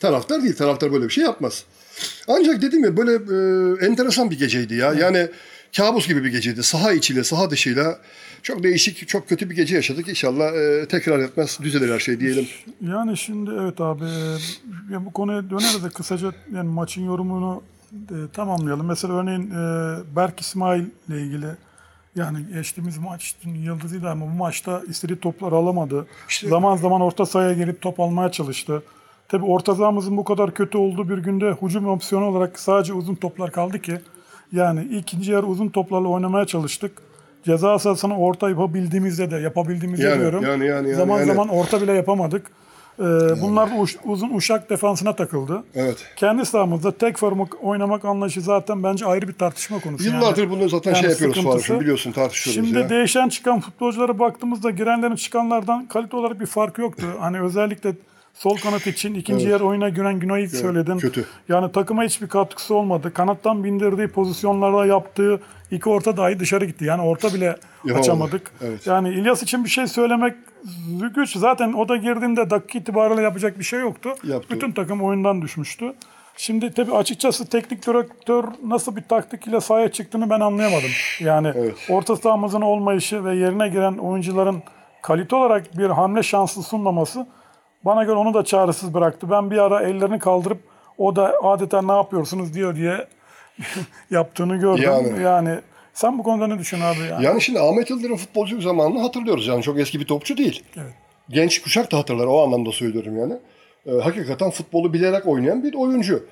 Taraftar 0.00 0.42
değil. 0.42 0.56
Taraftar 0.56 0.92
böyle 0.92 1.04
bir 1.04 1.10
şey 1.10 1.24
yapmaz. 1.24 1.64
Ancak 2.28 2.62
dedim 2.62 2.84
ya 2.84 2.96
böyle 2.96 3.12
e, 3.12 3.86
enteresan 3.86 4.30
bir 4.30 4.38
geceydi 4.38 4.74
ya. 4.74 4.94
Yani 4.94 5.28
kabus 5.76 6.08
gibi 6.08 6.24
bir 6.24 6.30
geceydi. 6.30 6.62
Saha 6.62 6.92
içiyle, 6.92 7.24
saha 7.24 7.50
dışıyla 7.50 7.98
çok 8.42 8.62
değişik, 8.62 9.08
çok 9.08 9.28
kötü 9.28 9.50
bir 9.50 9.56
gece 9.56 9.74
yaşadık. 9.74 10.08
İnşallah 10.08 10.54
e, 10.54 10.88
tekrar 10.88 11.18
etmez, 11.18 11.58
düzelir 11.62 11.94
her 11.94 11.98
şey 11.98 12.20
diyelim. 12.20 12.46
yani 12.80 13.16
şimdi 13.16 13.50
evet 13.60 13.80
abi 13.80 14.04
e, 14.04 14.92
ya 14.92 15.04
bu 15.06 15.12
konuya 15.12 15.50
döneriz 15.50 15.84
de 15.84 15.88
kısaca 15.88 16.32
yani 16.54 16.68
maçın 16.68 17.04
yorumunu 17.04 17.62
e, 17.92 18.16
tamamlayalım. 18.32 18.86
Mesela 18.86 19.14
örneğin 19.14 19.50
e, 19.50 19.56
Berk 20.16 20.40
İsmail 20.40 20.84
ile 21.08 21.22
ilgili 21.22 21.46
yani 22.16 22.38
geçtiğimiz 22.54 22.98
maçın 22.98 23.54
yıldızıydı 23.54 24.08
ama 24.08 24.26
bu 24.26 24.30
maçta 24.30 24.82
istediği 24.88 25.20
topları 25.20 25.54
alamadı. 25.54 26.06
zaman 26.48 26.76
zaman 26.76 27.00
orta 27.00 27.26
sahaya 27.26 27.52
gelip 27.52 27.82
top 27.82 28.00
almaya 28.00 28.32
çalıştı. 28.32 28.82
Tabi 29.28 29.44
orta 29.44 29.74
sahamızın 29.74 30.16
bu 30.16 30.24
kadar 30.24 30.54
kötü 30.54 30.78
olduğu 30.78 31.08
bir 31.08 31.18
günde 31.18 31.56
hücum 31.62 31.86
opsiyonu 31.86 32.24
olarak 32.24 32.60
sadece 32.60 32.92
uzun 32.92 33.14
toplar 33.14 33.52
kaldı 33.52 33.82
ki 33.82 34.00
yani 34.52 34.84
ikinci 34.84 35.32
yarı 35.32 35.46
uzun 35.46 35.68
toplarla 35.68 36.08
oynamaya 36.08 36.44
çalıştık. 36.46 36.92
Ceza 37.44 37.78
sahasına 37.78 38.18
orta 38.18 38.48
yapabildiğimizde 38.50 39.30
de 39.30 39.36
yapabildiğimizde 39.36 40.06
Yani, 40.06 40.20
diyorum. 40.20 40.42
yani, 40.44 40.66
yani, 40.66 40.88
yani, 40.88 40.94
zaman 40.94 41.18
yani. 41.18 41.26
zaman 41.26 41.48
orta 41.48 41.82
bile 41.82 41.92
yapamadık. 41.92 42.46
Ee, 42.98 43.02
bunlar 43.42 43.70
da 43.70 43.74
uş- 43.74 43.96
uzun 44.04 44.30
uşak 44.34 44.70
defansına 44.70 45.16
takıldı. 45.16 45.62
Evet. 45.74 45.96
Kendi 46.16 46.46
sahamızda 46.46 46.92
tek 46.92 47.16
forma 47.18 47.46
oynamak 47.62 48.04
anlayışı 48.04 48.40
zaten 48.40 48.82
bence 48.82 49.06
ayrı 49.06 49.28
bir 49.28 49.32
tartışma 49.32 49.80
konusu. 49.80 50.04
Yıllardır 50.04 50.42
Yani- 50.42 50.50
bunu 50.50 50.68
zaten 50.68 50.94
yani 50.94 51.02
şey 51.02 51.10
yapıyoruz. 51.10 51.42
Faruk'um 51.44 51.80
biliyorsun 51.80 52.12
tartışıyoruz 52.12 52.64
Şimdi 52.68 52.78
ya. 52.78 52.88
değişen 52.88 53.28
çıkan 53.28 53.60
futbolculara 53.60 54.18
baktığımızda 54.18 54.70
girenlerin 54.70 55.16
çıkanlardan 55.16 55.86
kalite 55.86 56.16
olarak 56.16 56.40
bir 56.40 56.46
fark 56.46 56.78
yoktu. 56.78 57.06
Hani 57.20 57.40
özellikle 57.40 57.92
Sol 58.34 58.56
kanat 58.56 58.86
için 58.86 59.14
ikinci 59.14 59.48
yer 59.48 59.60
oyuna 59.60 59.88
giren 59.88 60.20
Günay'ı 60.20 60.48
söyledin. 60.50 60.98
kötü. 60.98 61.24
Yani 61.48 61.72
takıma 61.72 62.02
hiçbir 62.04 62.28
katkısı 62.28 62.74
olmadı. 62.74 63.14
Kanattan 63.14 63.64
bindirdiği 63.64 64.08
pozisyonlarda 64.08 64.86
yaptığı 64.86 65.40
iki 65.70 65.88
orta 65.88 66.16
dahi 66.16 66.38
dışarı 66.40 66.64
gitti. 66.64 66.84
Yani 66.84 67.02
orta 67.02 67.34
bile 67.34 67.44
Yapamadı. 67.84 67.98
açamadık. 68.00 68.52
Evet. 68.62 68.86
Yani 68.86 69.08
İlyas 69.08 69.42
için 69.42 69.64
bir 69.64 69.70
şey 69.70 69.86
söylemek 69.86 70.34
güç. 71.14 71.36
Zaten 71.36 71.72
o 71.72 71.88
da 71.88 71.96
girdiğinde 71.96 72.50
dakika 72.50 72.78
itibariyle 72.78 73.22
yapacak 73.22 73.58
bir 73.58 73.64
şey 73.64 73.80
yoktu. 73.80 74.10
Yaptı. 74.24 74.54
Bütün 74.54 74.72
takım 74.72 75.02
oyundan 75.02 75.42
düşmüştü. 75.42 75.92
Şimdi 76.36 76.72
tabii 76.74 76.92
açıkçası 76.94 77.46
teknik 77.48 77.86
direktör 77.86 78.44
nasıl 78.64 78.96
bir 78.96 79.02
taktik 79.02 79.46
ile 79.46 79.60
sahaya 79.60 79.92
çıktığını 79.92 80.30
ben 80.30 80.40
anlayamadım. 80.40 80.90
Yani 81.20 81.52
Evet. 81.56 81.74
orta 81.90 82.16
sahamızın 82.16 82.60
olmayışı 82.60 83.24
ve 83.24 83.36
yerine 83.36 83.68
giren 83.68 83.92
oyuncuların 83.98 84.62
kalite 85.02 85.36
olarak 85.36 85.78
bir 85.78 85.86
hamle 85.90 86.22
şansı 86.22 86.62
sunmaması 86.62 87.26
bana 87.84 88.04
göre 88.04 88.16
onu 88.16 88.34
da 88.34 88.44
çaresiz 88.44 88.94
bıraktı. 88.94 89.30
Ben 89.30 89.50
bir 89.50 89.58
ara 89.58 89.82
ellerini 89.82 90.18
kaldırıp 90.18 90.58
o 90.98 91.16
da 91.16 91.34
adeta 91.42 91.82
ne 91.82 91.92
yapıyorsunuz 91.92 92.54
diyor 92.54 92.76
diye 92.76 93.06
yaptığını 94.10 94.56
gördüm. 94.56 94.84
Yani. 94.84 95.22
Yani. 95.22 95.58
sen 95.94 96.18
bu 96.18 96.22
konuda 96.22 96.46
ne 96.46 96.58
düşünüyorsun 96.58 97.00
abi? 97.00 97.10
Yani? 97.10 97.24
Yani 97.24 97.40
şimdi 97.40 97.60
Ahmet 97.60 97.90
Yıldırım 97.90 98.16
futbolcu 98.16 98.60
zamanını 98.60 99.00
hatırlıyoruz. 99.00 99.46
Yani 99.46 99.62
çok 99.62 99.78
eski 99.78 100.00
bir 100.00 100.06
topçu 100.06 100.36
değil. 100.36 100.62
Evet. 100.76 100.92
Genç 101.28 101.62
kuşak 101.62 101.92
da 101.92 101.98
hatırlar. 101.98 102.26
O 102.26 102.42
anlamda 102.42 102.72
söylüyorum 102.72 103.18
yani. 103.18 103.34
Ee, 103.86 104.02
hakikaten 104.02 104.50
futbolu 104.50 104.92
bilerek 104.92 105.26
oynayan 105.26 105.62
bir 105.62 105.74
oyuncu. 105.74 106.26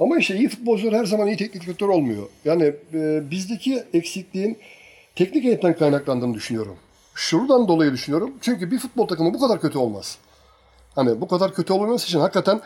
Ama 0.00 0.18
işte 0.18 0.36
iyi 0.36 0.48
futbolcular 0.48 0.94
her 0.94 1.04
zaman 1.04 1.26
iyi 1.26 1.36
teknik 1.36 1.66
direktör 1.66 1.88
olmuyor. 1.88 2.22
Yani 2.44 2.72
e, 2.94 3.30
bizdeki 3.30 3.82
eksikliğin 3.94 4.58
teknik 5.16 5.44
heyetten 5.44 5.76
kaynaklandığını 5.76 6.34
düşünüyorum. 6.34 6.76
Şuradan 7.14 7.68
dolayı 7.68 7.92
düşünüyorum. 7.92 8.34
Çünkü 8.40 8.70
bir 8.70 8.78
futbol 8.78 9.06
takımı 9.06 9.34
bu 9.34 9.40
kadar 9.40 9.60
kötü 9.60 9.78
olmaz. 9.78 10.18
Hani 10.98 11.20
bu 11.20 11.28
kadar 11.28 11.54
kötü 11.54 11.72
olmaması 11.72 12.06
için 12.06 12.20
hakikaten 12.20 12.60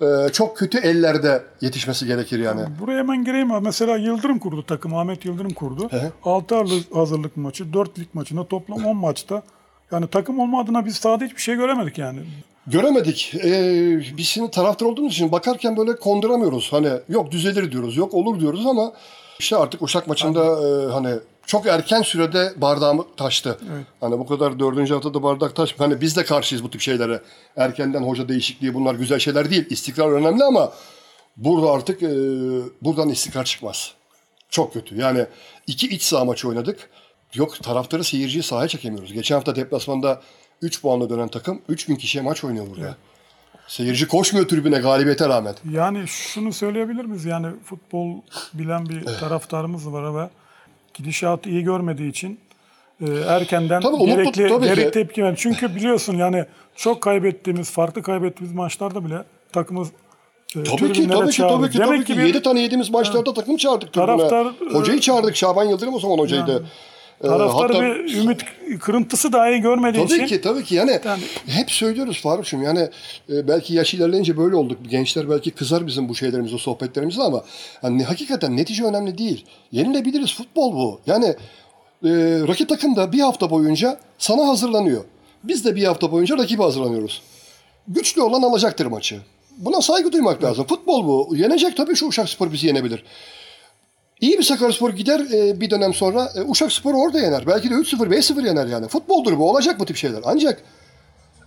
e, 0.00 0.06
çok 0.32 0.56
kötü 0.56 0.78
ellerde 0.78 1.42
yetişmesi 1.60 2.06
gerekir 2.06 2.38
yani. 2.38 2.60
Buraya 2.80 2.98
hemen 2.98 3.24
gireyim 3.24 3.52
abi. 3.52 3.64
Mesela 3.64 3.96
Yıldırım 3.96 4.38
kurdu 4.38 4.64
takım. 4.66 4.94
Ahmet 4.94 5.24
Yıldırım 5.24 5.50
kurdu. 5.50 5.88
hı. 5.90 6.12
6 6.24 6.54
hazırlık 6.94 7.36
maçı, 7.36 7.72
4 7.72 7.98
lig 7.98 8.06
maçında 8.14 8.44
toplam 8.48 8.84
10 8.86 8.96
maçta. 8.96 9.42
Yani 9.92 10.06
takım 10.08 10.38
olma 10.40 10.60
adına 10.60 10.86
biz 10.86 10.96
sahada 10.96 11.24
hiçbir 11.24 11.42
şey 11.42 11.54
göremedik 11.56 11.98
yani. 11.98 12.20
Göremedik. 12.66 13.32
Ee, 13.44 14.00
biz 14.16 14.26
şimdi 14.26 14.50
taraftar 14.50 14.86
olduğumuz 14.86 15.12
için 15.12 15.32
bakarken 15.32 15.76
böyle 15.76 15.96
konduramıyoruz. 15.96 16.68
Hani 16.72 16.88
yok 17.08 17.30
düzelir 17.30 17.72
diyoruz, 17.72 17.96
yok 17.96 18.14
olur 18.14 18.40
diyoruz 18.40 18.66
ama 18.66 18.92
işte 19.38 19.56
artık 19.56 19.82
Uşak 19.82 20.06
maçında 20.06 20.44
e, 20.44 20.92
hani 20.92 21.14
çok 21.46 21.66
erken 21.66 22.02
sürede 22.02 22.52
bardağım 22.56 23.06
taştı. 23.16 23.58
Hani 24.00 24.18
bu 24.18 24.26
kadar 24.26 24.58
dördüncü 24.58 24.94
haftada 24.94 25.22
bardak 25.22 25.56
taş. 25.56 25.74
Hani 25.78 26.00
biz 26.00 26.16
de 26.16 26.24
karşıyız 26.24 26.64
bu 26.64 26.70
tip 26.70 26.80
şeylere. 26.80 27.22
Erkenden 27.56 28.02
hoca 28.02 28.28
değişikliği 28.28 28.74
bunlar 28.74 28.94
güzel 28.94 29.18
şeyler 29.18 29.50
değil. 29.50 29.66
İstikrar 29.70 30.10
önemli 30.10 30.44
ama 30.44 30.72
burada 31.36 31.70
artık 31.70 32.02
e, 32.02 32.08
buradan 32.82 33.08
istikrar 33.08 33.44
çıkmaz. 33.44 33.94
Çok 34.50 34.72
kötü. 34.72 34.96
Yani 34.96 35.26
iki 35.66 35.88
iç 35.88 36.02
saha 36.02 36.24
maçı 36.24 36.48
oynadık. 36.48 36.90
Yok 37.34 37.62
taraftarı 37.62 38.04
seyirciyi 38.04 38.42
sahaya 38.42 38.68
çekemiyoruz. 38.68 39.12
Geçen 39.12 39.34
hafta 39.34 39.56
deplasmanda 39.56 40.22
3 40.62 40.82
puanla 40.82 41.10
dönen 41.10 41.28
takım 41.28 41.62
3000 41.68 41.96
kişiye 41.96 42.24
maç 42.24 42.44
oynuyor 42.44 42.66
burada. 42.70 42.96
Seyirci 43.68 44.08
koşmuyor 44.08 44.48
tribüne 44.48 44.78
galibiyete 44.78 45.28
rağmen. 45.28 45.54
Yani 45.70 46.08
şunu 46.08 46.52
söyleyebilir 46.52 47.04
miyiz? 47.04 47.24
Yani 47.24 47.46
futbol 47.64 48.20
bilen 48.54 48.88
bir 48.88 49.04
taraftarımız 49.04 49.92
var 49.92 50.14
ve 50.14 50.30
gidişatı 50.96 51.50
iyi 51.50 51.62
görmediği 51.64 52.10
için 52.10 52.38
e, 53.00 53.06
erkenden 53.26 53.80
Tabii, 53.80 53.96
umutlu- 53.96 54.06
gerekli, 54.06 54.48
tabii 54.48 54.68
ki. 54.68 54.74
gerekli 54.74 54.90
tepki 54.90 55.22
ver. 55.24 55.34
Çünkü 55.38 55.74
biliyorsun 55.76 56.16
yani 56.16 56.44
çok 56.76 57.00
kaybettiğimiz, 57.00 57.70
farklı 57.70 58.02
kaybettiğimiz 58.02 58.56
maçlarda 58.56 59.04
bile 59.04 59.22
takımımız 59.52 59.88
e, 60.56 60.62
Tabii 60.64 60.92
ki, 60.92 61.08
tabii 61.08 61.30
ki, 61.30 61.42
tabii 61.42 61.70
ki, 61.70 61.78
tabii 61.78 61.98
ki. 61.98 62.04
ki 62.04 62.18
bir 62.18 62.24
7 62.24 62.42
tane 62.42 62.60
yediğimiz 62.60 62.90
maçlarda 62.90 63.34
takım 63.34 63.56
çağırdık 63.56 63.92
tribüne. 63.92 64.06
Taraftar- 64.06 64.74
Hocayı 64.74 65.00
çağırdık. 65.00 65.36
Şaban 65.36 65.64
Yıldırım 65.64 65.94
o 65.94 66.00
zaman 66.00 66.18
hocaydı. 66.18 66.64
Ee, 66.66 66.95
taraftarı 67.22 67.72
hatta- 67.72 67.82
bir 67.82 68.16
ümit 68.16 68.42
kırıntısı 68.80 69.32
dahi 69.32 69.60
görmediği 69.60 70.06
Tabii 70.06 70.14
için 70.14 70.26
ki 70.26 70.40
tabii 70.40 70.64
ki 70.64 70.74
yani, 70.74 71.00
Yani- 71.04 71.22
hep 71.46 71.70
söylüyoruz 71.70 72.20
Faruk'cum 72.22 72.62
yani 72.62 72.88
e, 73.32 73.48
belki 73.48 73.74
yaş 73.74 73.94
ilerleyince 73.94 74.36
böyle 74.36 74.56
olduk. 74.56 74.78
Gençler 74.90 75.30
belki 75.30 75.50
kızar 75.50 75.86
bizim 75.86 76.08
bu 76.08 76.14
şeylerimize, 76.14 76.58
sohbetlerimize 76.58 77.22
ama 77.22 77.44
hani 77.82 78.04
hakikaten 78.04 78.56
netice 78.56 78.84
önemli 78.84 79.18
değil. 79.18 79.44
Yenilebiliriz 79.72 80.34
futbol 80.34 80.72
bu. 80.72 81.00
Yani 81.06 81.26
e, 82.04 82.10
rakip 82.48 82.68
takım 82.68 82.96
da 82.96 83.12
bir 83.12 83.20
hafta 83.20 83.50
boyunca 83.50 83.98
sana 84.18 84.48
hazırlanıyor. 84.48 85.04
Biz 85.44 85.64
de 85.64 85.76
bir 85.76 85.84
hafta 85.84 86.12
boyunca 86.12 86.38
rakibe 86.38 86.62
hazırlanıyoruz. 86.62 87.22
Güçlü 87.88 88.22
olan 88.22 88.42
alacaktır 88.42 88.86
maçı. 88.86 89.20
Buna 89.58 89.82
saygı 89.82 90.12
duymak 90.12 90.44
lazım. 90.44 90.66
Futbol 90.66 91.06
bu. 91.06 91.36
Yenecek 91.36 91.76
tabii 91.76 91.96
şu 91.96 92.06
Uşak 92.06 92.28
Spor 92.28 92.52
bizi 92.52 92.66
yenebilir. 92.66 93.02
İyi 94.20 94.38
bir 94.38 94.42
Sakaryaspor 94.42 94.90
gider 94.90 95.20
e, 95.32 95.60
bir 95.60 95.70
dönem 95.70 95.94
sonra 95.94 96.28
e, 96.36 96.42
Uşak 96.42 96.72
Spor 96.72 96.94
orada 96.94 97.20
yener. 97.20 97.44
Belki 97.46 97.70
de 97.70 97.74
3-0, 97.74 98.10
5-0 98.16 98.46
yener 98.46 98.66
yani. 98.66 98.88
Futboldur 98.88 99.38
bu. 99.38 99.50
Olacak 99.50 99.80
bu 99.80 99.84
tip 99.84 99.96
şeyler. 99.96 100.20
Ancak 100.24 100.62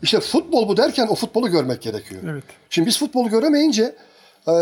işte 0.01 0.19
futbol 0.19 0.67
bu 0.67 0.77
derken 0.77 1.07
o 1.07 1.15
futbolu 1.15 1.49
görmek 1.51 1.81
gerekiyor. 1.81 2.21
Evet. 2.29 2.43
Şimdi 2.69 2.87
biz 2.87 2.99
futbolu 2.99 3.29
göremeyince 3.29 3.95
e, 4.47 4.53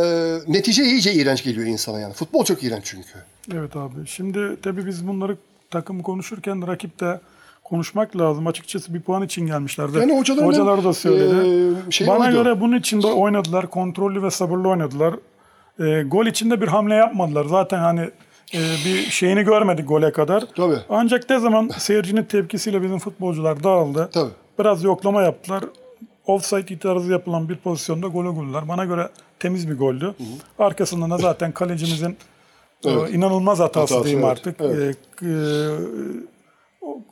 netice 0.47 0.83
iyice 0.83 1.13
iğrenç 1.13 1.43
geliyor 1.43 1.67
insana 1.67 1.99
yani. 1.99 2.13
Futbol 2.13 2.45
çok 2.45 2.63
iğrenç 2.63 2.81
çünkü. 2.85 3.09
Evet 3.53 3.75
abi. 3.75 4.07
Şimdi 4.07 4.57
tabii 4.63 4.85
biz 4.85 5.07
bunları 5.07 5.37
takım 5.71 6.01
konuşurken 6.01 6.67
rakip 6.67 6.99
de 6.99 7.19
konuşmak 7.63 8.17
lazım. 8.17 8.47
Açıkçası 8.47 8.93
bir 8.93 9.01
puan 9.01 9.23
için 9.23 9.47
gelmişlerdi. 9.47 9.97
Yani 9.97 10.19
Hocalar 10.19 10.83
da 10.83 10.93
söyledi. 10.93 11.47
eee, 11.47 11.91
şeyi 11.91 12.07
Bana 12.07 12.19
oydu. 12.25 12.31
göre 12.31 12.61
bunun 12.61 12.79
için 12.79 13.01
de 13.01 13.07
oynadılar. 13.07 13.69
Kontrollü 13.69 14.23
ve 14.23 14.31
sabırlı 14.31 14.67
oynadılar. 14.69 15.15
Eee, 15.79 16.03
gol 16.03 16.25
içinde 16.25 16.61
bir 16.61 16.67
hamle 16.67 16.95
yapmadılar. 16.95 17.45
Zaten 17.45 17.77
hani 17.79 18.09
eee, 18.53 18.59
bir 18.85 18.97
şeyini 19.09 19.43
görmedik 19.43 19.87
gole 19.89 20.11
kadar. 20.11 20.43
Tabii. 20.55 20.77
Ancak 20.89 21.29
ne 21.29 21.39
zaman 21.39 21.69
seyircinin 21.77 22.23
tepkisiyle 22.23 22.81
bizim 22.81 22.99
futbolcular 22.99 23.63
dağıldı. 23.63 24.09
Tabii. 24.13 24.31
Biraz 24.59 24.83
yoklama 24.83 25.21
yaptılar. 25.23 25.63
Offside 26.25 26.73
itirazı 26.73 27.11
yapılan 27.11 27.49
bir 27.49 27.55
pozisyonda 27.55 28.07
gole 28.07 28.27
buldular. 28.35 28.67
Bana 28.67 28.85
göre 28.85 29.09
temiz 29.39 29.69
bir 29.69 29.77
goldü. 29.77 30.13
Arkasından 30.59 31.11
da 31.11 31.17
zaten 31.17 31.51
kalecimizin 31.51 32.17
Evet. 32.85 33.09
e, 33.09 33.13
inanılmaz 33.13 33.59
hatası, 33.59 33.93
Hatası, 33.93 34.03
diyeyim 34.03 34.25
evet, 34.27 34.37
artık. 34.37 34.55
evet. 34.61 34.97
E, 35.21 35.25
e, 35.25 35.31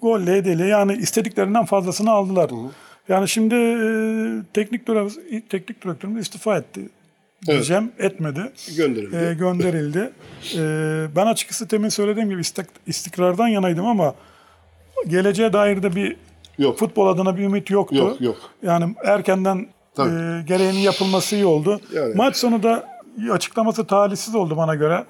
golle 0.02 0.38
edeli 0.38 0.68
yani 0.70 0.94
istediklerinden 0.94 1.66
fazlasını 1.66 2.12
aldılar. 2.12 2.50
Yani 3.10 3.28
şimdi 3.28 3.56
e, 3.56 3.88
teknik 4.54 4.88
direktörümüz, 4.88 5.20
teknik 5.50 5.84
direktörümüz 5.84 6.22
istifa 6.22 6.58
etti. 6.58 6.90
Diyeceğim 7.48 7.92
etmedi. 8.00 8.52
Gönderildi. 8.78 9.16
E, 9.16 9.34
gönderildi. 9.34 10.12
E, 10.58 10.60
ben 11.16 11.26
açıkçası 11.26 11.68
temin 11.68 11.90
söylediğim 11.90 12.30
gibi 12.30 12.42
istik- 12.42 12.70
istikrardan 12.88 13.48
yanaydım 13.48 13.86
ama 13.86 14.14
geleceğe 15.08 15.54
dair 15.54 15.84
de 15.84 15.96
bir 15.96 16.16
Yok. 16.58 16.78
futbol 16.80 17.08
adına 17.08 17.38
bir 17.38 17.44
ümit 17.44 17.70
yoktu. 17.70 17.96
Yok, 17.96 18.22
yok. 18.22 18.36
Yani 18.64 18.96
erkenden 19.06 19.68
Tabii. 19.96 20.10
e, 20.10 20.42
gereğinin 20.48 20.80
yapılması 20.80 21.36
iyi 21.36 21.46
oldu. 21.46 21.82
Yani. 21.94 22.16
Maç 22.16 22.36
sonu 22.36 22.64
da 22.64 22.88
açıklaması 23.32 23.88
talihsiz 23.88 24.36
oldu 24.36 24.58
bana 24.58 24.76
göre. 24.76 25.04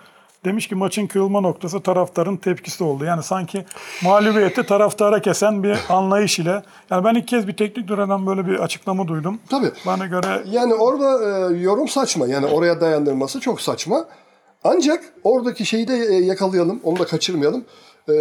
Demiş 0.46 0.68
ki 0.68 0.76
maçın 0.76 1.08
kırılma 1.08 1.42
noktası 1.42 1.82
taraftarın 1.82 2.38
tepkisi 2.38 2.84
oldu. 2.84 3.06
Yani 3.06 3.24
sanki 3.24 3.66
mağlubiyeti 4.04 4.64
taraftara 4.64 5.22
kesen 5.22 5.64
bir 5.64 5.78
anlayış 5.90 6.40
ile. 6.40 6.64
Yani 6.90 7.04
ben 7.04 7.16
ilk 7.16 7.28
kez 7.28 7.48
bir 7.48 7.58
teknik 7.58 7.88
direktörden 7.88 8.28
böyle 8.28 8.48
bir 8.48 8.60
açıklama 8.60 9.08
duydum. 9.08 9.40
Tabii. 9.50 9.72
Bana 9.86 10.06
göre 10.06 10.44
Yani 10.46 10.74
orada 10.74 11.24
e, 11.24 11.58
yorum 11.58 11.88
saçma. 11.88 12.28
Yani 12.28 12.46
oraya 12.46 12.82
dayandırması 12.82 13.40
çok 13.40 13.62
saçma. 13.62 14.06
Ancak 14.64 15.04
oradaki 15.24 15.66
şeyi 15.66 15.88
de 15.88 15.96
e, 15.96 16.14
yakalayalım. 16.14 16.80
Onu 16.84 17.00
da 17.00 17.06
kaçırmayalım. 17.06 17.66
E, 18.10 18.14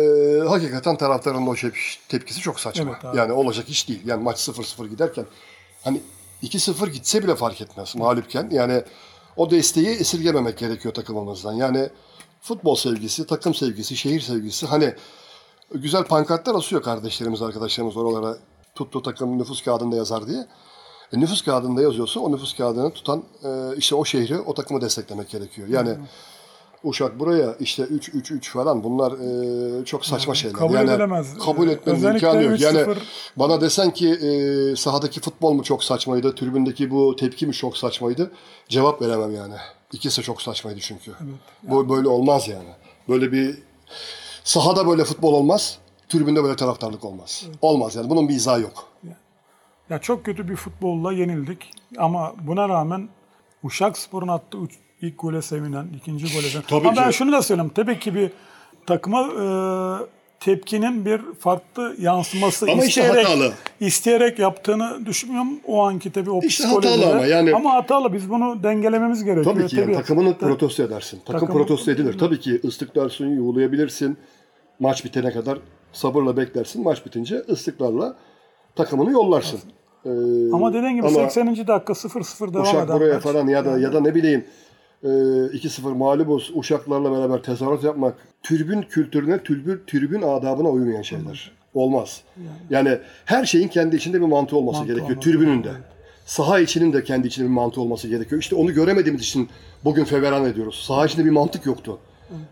hakikaten 0.49 0.97
taraftarın 0.97 1.47
o 1.47 1.57
şey, 1.57 1.71
tepkisi 2.09 2.41
çok 2.41 2.61
saçma. 2.61 2.91
Evet 2.91 3.05
abi. 3.05 3.19
yani 3.19 3.33
olacak 3.33 3.69
iş 3.69 3.89
değil. 3.89 4.01
Yani 4.05 4.23
maç 4.23 4.49
0-0 4.49 4.89
giderken 4.89 5.25
hani 5.85 6.01
2-0 6.43 6.91
gitse 6.91 7.23
bile 7.23 7.35
fark 7.35 7.61
etmez 7.61 7.97
mağlupken. 7.97 8.49
Yani 8.51 8.83
o 9.37 9.51
desteği 9.51 9.89
esirgememek 9.89 10.59
gerekiyor 10.59 10.95
takımımızdan. 10.95 11.53
Yani 11.53 11.89
futbol 12.45 12.75
sevgisi, 12.75 13.27
takım 13.27 13.55
sevgisi, 13.55 13.97
şehir 13.97 14.21
sevgisi. 14.21 14.67
Hani 14.67 14.95
güzel 15.75 16.05
pankartlar 16.05 16.55
asıyor 16.55 16.83
kardeşlerimiz, 16.83 17.43
arkadaşlarımız 17.43 17.97
oralara 17.97 18.37
tuttu 18.75 19.03
takım 19.03 19.39
nüfus 19.39 19.63
kağıdında 19.63 19.97
yazar 19.97 20.27
diye. 20.27 20.47
E, 21.13 21.21
nüfus 21.21 21.43
kağıdında 21.43 21.83
yazıyorsa 21.83 22.21
o 22.21 22.33
nüfus 22.33 22.57
kağıdını 22.57 22.91
tutan 22.91 23.25
e, 23.45 23.77
işte 23.77 23.95
o 23.95 24.05
şehri, 24.05 24.41
o 24.41 24.55
takımı 24.55 24.81
desteklemek 24.81 25.31
gerekiyor. 25.31 25.69
Yani 25.69 25.97
Uşak 26.85 27.21
buraya 27.21 27.57
işte 27.61 27.83
3-3-3 27.83 28.51
falan 28.51 28.85
bunlar 28.85 29.13
e, 29.13 29.85
çok 29.85 30.07
saçma 30.07 30.35
şeyler. 30.35 30.57
kabul 30.57 30.75
yani, 30.75 30.91
edilemez. 30.91 31.39
Kabul 31.39 31.69
etmenin 31.69 31.97
Özellikle 31.97 32.27
imkanı 32.29 32.43
yok. 32.43 32.61
Yani 32.61 32.79
3-0 32.79 32.97
bana 33.37 33.61
desen 33.61 33.91
ki 33.91 34.09
e, 34.09 34.77
sahadaki 34.77 35.21
futbol 35.21 35.53
mu 35.53 35.63
çok 35.63 35.85
saçmaydı, 35.85 36.35
tribündeki 36.35 36.91
bu 36.91 37.17
tepki 37.17 37.47
mi 37.47 37.53
çok 37.53 37.77
saçmaydı 37.77 38.31
cevap 38.69 39.03
veremem 39.03 39.35
yani. 39.35 39.55
İkisi 39.95 40.23
çok 40.23 40.43
saçmaydı 40.43 40.81
çünkü. 40.81 41.13
Bu 41.63 41.89
böyle 41.89 42.09
olmaz 42.09 42.49
yani. 42.49 42.69
Böyle 43.09 43.33
bir 43.33 43.59
sahada 44.45 44.87
böyle 44.89 45.05
futbol 45.05 45.33
olmaz, 45.33 45.79
tribünde 46.09 46.43
böyle 46.45 46.57
taraftarlık 46.57 47.05
olmaz. 47.05 47.45
Olmaz 47.63 47.97
yani 47.97 48.11
bunun 48.11 48.29
bir 48.29 48.35
izahı 48.35 48.61
yok. 48.61 48.89
Ya 49.91 49.99
çok 49.99 50.25
kötü 50.25 50.49
bir 50.49 50.57
futbolla 50.57 51.13
yenildik 51.13 51.71
ama 51.99 52.35
buna 52.43 52.69
rağmen 52.69 53.09
Uşak 53.63 53.99
Spor'un 53.99 54.29
attığı 54.29 54.59
üç- 54.59 54.79
ilk 55.01 55.19
gole 55.21 55.43
sevinen, 55.43 55.87
ikinci 55.97 56.25
gole 56.35 56.43
sevinen. 56.49 56.65
Tabii 56.69 56.89
Ama 56.89 56.97
ben 56.97 57.11
ki. 57.11 57.17
şunu 57.17 57.33
da 57.33 57.43
söyleyeyim. 57.43 57.73
Tabii 57.75 57.99
ki 57.99 58.15
bir 58.15 58.33
takıma 58.87 59.21
e, 59.21 59.45
tepkinin 60.41 61.05
bir 61.05 61.21
farklı 61.39 61.97
yansıması 62.01 62.67
Ama 62.73 62.85
işte 62.85 63.03
isteyerek, 63.03 63.27
hatalı. 63.29 63.53
isteyerek 63.81 64.39
yaptığını 64.39 65.07
düşünmüyorum. 65.07 65.49
O 65.67 65.83
anki 65.83 66.13
tabii 66.13 66.31
o 66.31 66.41
İşte 66.43 66.65
hatalı 66.67 67.11
ama 67.13 67.27
yani- 67.27 67.55
Ama 67.55 67.73
hatalı. 67.73 68.13
Biz 68.13 68.31
bunu 68.31 68.63
dengelememiz 68.63 69.25
gerekiyor. 69.25 69.57
Tabii 69.57 69.67
ki 69.67 69.77
yani 69.81 69.95
takımını 69.95 70.39
protesto 70.39 70.83
edersin. 70.83 71.21
Takım 71.27 71.41
Takımı- 71.41 71.59
protesto 71.67 71.91
edilir. 71.91 72.19
Tabii 72.19 72.41
ki 72.41 72.61
ıslıklarsın, 72.65 73.27
yuğulayabilirsin. 73.37 74.17
Maç 74.81 75.05
bitene 75.05 75.31
kadar 75.33 75.59
sabırla 75.93 76.37
beklersin. 76.37 76.83
Maç 76.83 77.07
bitince 77.07 77.37
ıslıklarla 77.49 78.17
takımını 78.77 79.11
yollarsın. 79.13 79.61
Ee, 80.07 80.09
Ama 80.53 80.73
dediğin 80.75 80.95
gibi 80.95 81.07
ama 81.07 81.11
80. 81.11 81.67
dakika 81.69 81.93
0-0 81.95 82.55
devam 82.55 82.63
Uşak 82.63 82.85
eden 82.85 82.97
buraya 82.97 83.21
falan 83.21 83.47
ya 83.49 83.65
da 83.65 83.79
ya 83.79 83.93
da 83.93 84.01
ne 84.01 84.15
bileyim 84.15 84.45
e, 85.05 85.09
2-0 85.09 85.95
mağlubuz 85.95 86.51
Uşaklarla 86.55 87.13
beraber 87.13 87.43
tezahürat 87.43 87.85
yapmak 87.85 88.15
tribün 88.43 88.83
kültürüne, 88.83 89.43
tribün, 89.43 89.81
tribün 89.87 90.23
adabına 90.23 90.69
uymayan 90.69 91.03
şeyler. 91.03 91.53
Olmaz. 91.75 92.23
Yani 92.71 92.99
her 93.25 93.45
şeyin 93.45 93.69
kendi 93.69 93.97
içinde 93.97 94.21
bir 94.21 94.27
mantığı 94.27 94.57
olması 94.57 94.79
Mantığı 94.79 94.93
gerekiyor. 94.93 95.11
olması 95.11 95.31
Tribünün 95.31 95.65
de. 95.65 95.73
Saha 96.27 96.61
içinin 96.61 96.93
de 96.93 97.05
kendi 97.05 97.27
içinde 97.27 97.47
bir 97.47 97.53
mantığı 97.53 97.81
olması 97.81 98.09
gerekiyor. 98.09 98.41
İşte 98.41 98.57
onu 98.57 98.75
göremediğimiz 98.75 99.23
için 99.23 99.49
bugün 99.85 100.05
feveran 100.05 100.45
ediyoruz. 100.45 100.85
Saha 100.87 101.07
içinde 101.07 101.25
bir 101.25 101.31
mantık 101.31 101.67
yoktu. 101.67 101.99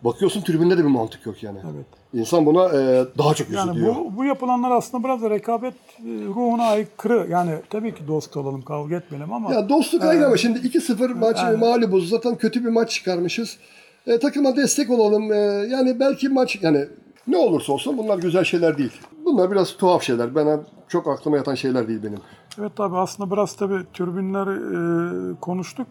Bakıyorsun 0.05 0.41
tribünde 0.41 0.79
de 0.79 0.83
bir 0.83 0.89
mantık 0.89 1.27
yok 1.27 1.43
yani. 1.43 1.59
Evet. 1.75 1.87
İnsan 2.15 2.47
buna 2.47 2.65
e, 2.69 3.05
daha 3.19 3.35
çok 3.35 3.51
Yani 3.51 3.71
üzülüyor. 3.71 3.95
bu, 3.97 4.17
bu 4.17 4.25
yapılanlar 4.25 4.71
aslında 4.71 5.05
biraz 5.05 5.23
da 5.23 5.31
rekabet 5.31 5.75
e, 5.75 6.05
ruhuna 6.05 6.63
aykırı. 6.63 7.27
Yani 7.31 7.55
tabii 7.71 7.95
ki 7.95 8.09
dost 8.09 8.37
olalım, 8.37 8.63
kavga 8.63 8.97
etmeyelim 8.97 9.33
ama 9.33 9.53
Ya 9.55 9.69
dostluk 9.69 10.05
ayrı 10.05 10.27
ama 10.27 10.37
şimdi 10.37 10.59
2-0 10.59 11.15
maç 11.15 11.37
Aynen. 11.39 11.61
mağlubuz. 11.61 12.09
Zaten 12.09 12.37
kötü 12.37 12.65
bir 12.65 12.69
maç 12.71 12.91
çıkarmışız. 12.91 13.59
E, 14.07 14.19
takıma 14.19 14.57
destek 14.57 14.91
olalım. 14.91 15.33
E, 15.33 15.37
yani 15.71 16.01
belki 16.01 16.29
maç 16.29 16.59
yani 16.63 16.85
ne 17.27 17.37
olursa 17.37 17.73
olsun 17.73 17.99
bunlar 17.99 18.19
güzel 18.19 18.45
şeyler 18.45 18.79
değil. 18.79 18.93
Bunlar 19.25 19.51
biraz 19.51 19.77
tuhaf 19.77 20.03
şeyler. 20.03 20.35
Bana 20.35 20.61
çok 20.89 21.09
aklıma 21.09 21.37
yatan 21.37 21.55
şeyler 21.55 21.89
değil 21.89 22.01
benim. 22.03 22.19
evet 22.61 22.73
tabii 22.77 22.97
aslında 22.97 23.31
biraz 23.31 23.57
tabii 23.57 23.83
türbinleri 23.93 24.51
e, 24.51 25.41
konuştuk. 25.41 25.87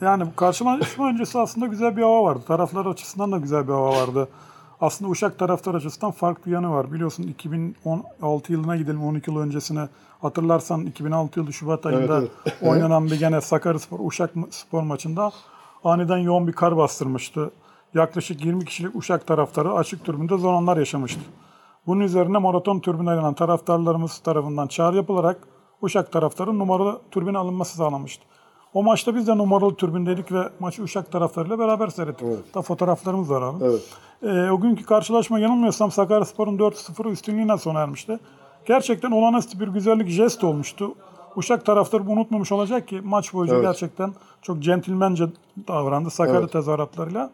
Yani 0.00 0.24
karşılaşma 0.36 1.08
öncesi 1.08 1.38
aslında 1.38 1.66
güzel 1.66 1.96
bir 1.96 2.02
hava 2.02 2.22
vardı. 2.22 2.42
Taraflar 2.46 2.86
açısından 2.86 3.32
da 3.32 3.38
güzel 3.38 3.68
bir 3.68 3.72
hava 3.72 3.90
vardı. 3.90 4.28
Aslında 4.80 5.10
Uşak 5.10 5.38
taraftar 5.38 5.74
açısından 5.74 6.12
farklı 6.12 6.50
yanı 6.50 6.72
var. 6.72 6.92
Biliyorsun 6.92 7.22
2016 7.22 8.52
yılına 8.52 8.76
gidelim 8.76 9.04
12 9.04 9.30
yıl 9.30 9.38
öncesine. 9.38 9.88
Hatırlarsan 10.22 10.86
2006 10.86 11.40
yılı 11.40 11.52
Şubat 11.52 11.86
ayında 11.86 12.18
evet. 12.18 12.56
oynanan 12.62 13.06
bir 13.06 13.18
gene 13.18 13.40
Sakaryaspor 13.40 13.98
Uşak 14.02 14.30
spor 14.50 14.82
maçında 14.82 15.30
aniden 15.84 16.18
yoğun 16.18 16.46
bir 16.46 16.52
kar 16.52 16.76
bastırmıştı. 16.76 17.50
Yaklaşık 17.94 18.44
20 18.44 18.64
kişilik 18.64 18.96
Uşak 18.96 19.26
taraftarı 19.26 19.72
açık 19.72 20.04
tribünde 20.04 20.38
zor 20.38 20.52
anlar 20.52 20.76
yaşamıştı. 20.76 21.20
Bunun 21.86 22.00
üzerine 22.00 22.38
maraton 22.38 22.80
türbüne 22.80 23.14
gelen 23.14 23.34
taraftarlarımız 23.34 24.18
tarafından 24.18 24.66
çağrı 24.66 24.96
yapılarak 24.96 25.38
Uşak 25.82 26.12
taraftarı 26.12 26.58
numaralı 26.58 27.00
türbüne 27.10 27.38
alınması 27.38 27.76
sağlanmıştı. 27.76 28.24
O 28.74 28.82
maçta 28.82 29.14
biz 29.14 29.26
de 29.26 29.38
numaralı 29.38 29.74
türbündeydik 29.74 30.32
ve 30.32 30.48
maçı 30.60 30.82
Uşak 30.82 31.12
taraftarıyla 31.12 31.58
beraber 31.58 31.88
seyrettik. 31.88 32.54
Da 32.54 32.62
fotoğraflarımız 32.62 33.30
var 33.30 33.42
abi. 33.42 33.64
Evet. 33.64 33.80
Ee, 34.22 34.50
o 34.50 34.60
günkü 34.60 34.84
karşılaşma 34.84 35.38
yanılmıyorsam 35.38 35.90
Sakaryaspor'un 35.90 36.58
4-0 36.58 37.10
üstünlüğüne 37.10 37.58
sona 37.58 37.80
ermişti. 37.80 38.18
Gerçekten 38.66 39.10
olağanüstü 39.10 39.60
bir 39.60 39.68
güzellik 39.68 40.08
jest 40.08 40.44
olmuştu. 40.44 40.94
Uşak 41.36 41.66
taraftarı 41.66 42.06
bunu 42.06 42.20
unutmamış 42.20 42.52
olacak 42.52 42.88
ki 42.88 43.00
maç 43.04 43.34
boyunca 43.34 43.54
Evet. 43.54 43.64
gerçekten 43.64 44.12
çok 44.42 44.60
centilmence 44.62 45.26
davrandı 45.68 46.10
Sakarya 46.10 46.40
Evet. 46.40 46.52
tezahüratlarıyla. 46.52 47.30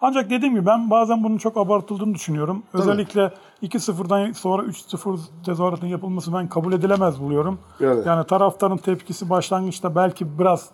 Ancak 0.00 0.30
dediğim 0.30 0.54
gibi 0.54 0.66
ben 0.66 0.90
bazen 0.90 1.24
bunun 1.24 1.38
çok 1.38 1.56
abartıldığını 1.56 2.14
düşünüyorum. 2.14 2.62
Özellikle 2.72 3.32
2-0'dan 3.62 4.32
sonra 4.32 4.62
3-0 4.62 5.18
tezahüratın 5.46 5.86
yapılması 5.86 6.32
ben 6.34 6.48
kabul 6.48 6.72
edilemez 6.72 7.20
buluyorum. 7.20 7.58
Yani. 7.80 8.00
yani 8.06 8.26
taraftarın 8.26 8.76
tepkisi 8.76 9.30
başlangıçta 9.30 9.94
belki 9.96 10.38
biraz 10.38 10.70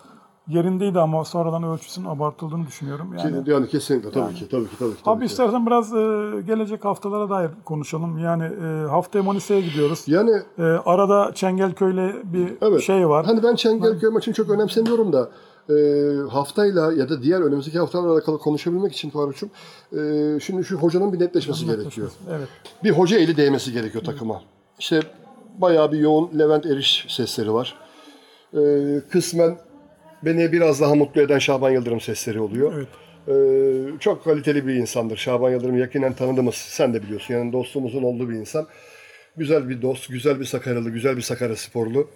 yerindeydi 0.48 1.00
ama 1.00 1.24
sonradan 1.24 1.62
ölçüsünün 1.62 2.06
abartıldığını 2.06 2.66
düşünüyorum. 2.66 3.14
Yani, 3.18 3.50
Yani, 3.50 3.68
kesinlikle 3.68 4.10
tabii 4.10 4.34
ki 4.34 4.48
tabii 4.48 4.64
ki 4.68 4.78
tabii 4.78 4.90
ki. 4.94 5.02
Tabii 5.04 5.14
Abi 5.16 5.26
ki. 5.26 5.32
istersen 5.32 5.66
biraz 5.66 5.92
e, 5.94 5.96
gelecek 6.46 6.84
haftalara 6.84 7.30
dair 7.30 7.50
konuşalım. 7.64 8.18
Yani 8.18 8.44
e, 8.44 8.86
haftaya 8.88 9.22
Manisa'ya 9.22 9.60
gidiyoruz. 9.60 10.04
Yani 10.06 10.30
E, 10.58 10.62
arada 10.62 11.34
Çengelköy'le 11.34 12.14
bir 12.24 12.52
evet. 12.60 12.80
şey 12.82 13.08
var. 13.08 13.26
Hani 13.26 13.42
ben 13.42 13.54
Çengelköy 13.54 14.10
maçını 14.10 14.34
çok 14.34 14.50
önemsemiyorum 14.50 15.12
da 15.12 15.28
e, 15.70 15.74
haftayla 16.30 16.92
ya 16.92 17.08
da 17.08 17.22
diğer 17.22 17.40
önümüzdeki 17.40 17.78
haftalarla 17.78 18.12
alakalı 18.12 18.38
konuşabilmek 18.38 18.92
için 18.92 19.10
Faruk'cum 19.10 19.50
e, 19.92 20.40
şimdi 20.40 20.64
şu 20.64 20.76
hocanın 20.76 21.12
bir 21.12 21.20
netleşmesi 21.20 21.66
gerekiyor. 21.66 22.10
Evet. 22.30 22.48
bir 22.84 22.90
hoca 22.90 23.18
eli 23.18 23.36
değmesi 23.36 23.72
gerekiyor 23.72 24.04
takıma. 24.04 24.42
İşte 24.78 25.00
bayağı 25.58 25.92
bir 25.92 25.98
yoğun 25.98 26.38
Levent 26.38 26.66
Eriş 26.66 27.06
sesleri 27.08 27.52
var. 27.52 27.76
Ee, 28.56 29.00
kısmen 29.10 29.58
beni 30.22 30.52
biraz 30.52 30.80
daha 30.80 30.94
mutlu 30.94 31.20
eden 31.20 31.38
Şaban 31.38 31.70
Yıldırım 31.70 32.00
sesleri 32.00 32.40
oluyor. 32.40 32.72
Evet. 32.76 32.88
Ee, 33.28 33.98
çok 34.00 34.24
kaliteli 34.24 34.66
bir 34.66 34.74
insandır. 34.74 35.16
Şaban 35.16 35.50
Yıldırım 35.50 35.78
yakinen 35.78 36.12
tanıdığımız, 36.12 36.54
sen 36.54 36.94
de 36.94 37.02
biliyorsun. 37.02 37.34
Yani 37.34 37.52
dostluğumuzun 37.52 38.02
olduğu 38.02 38.30
bir 38.30 38.34
insan. 38.34 38.66
Güzel 39.36 39.68
bir 39.68 39.82
dost, 39.82 40.08
güzel 40.08 40.40
bir 40.40 40.44
Sakaryalı, 40.44 40.90
güzel 40.90 41.16
bir 41.16 41.22
Sakarya 41.22 41.56
sporlu. 41.56 42.08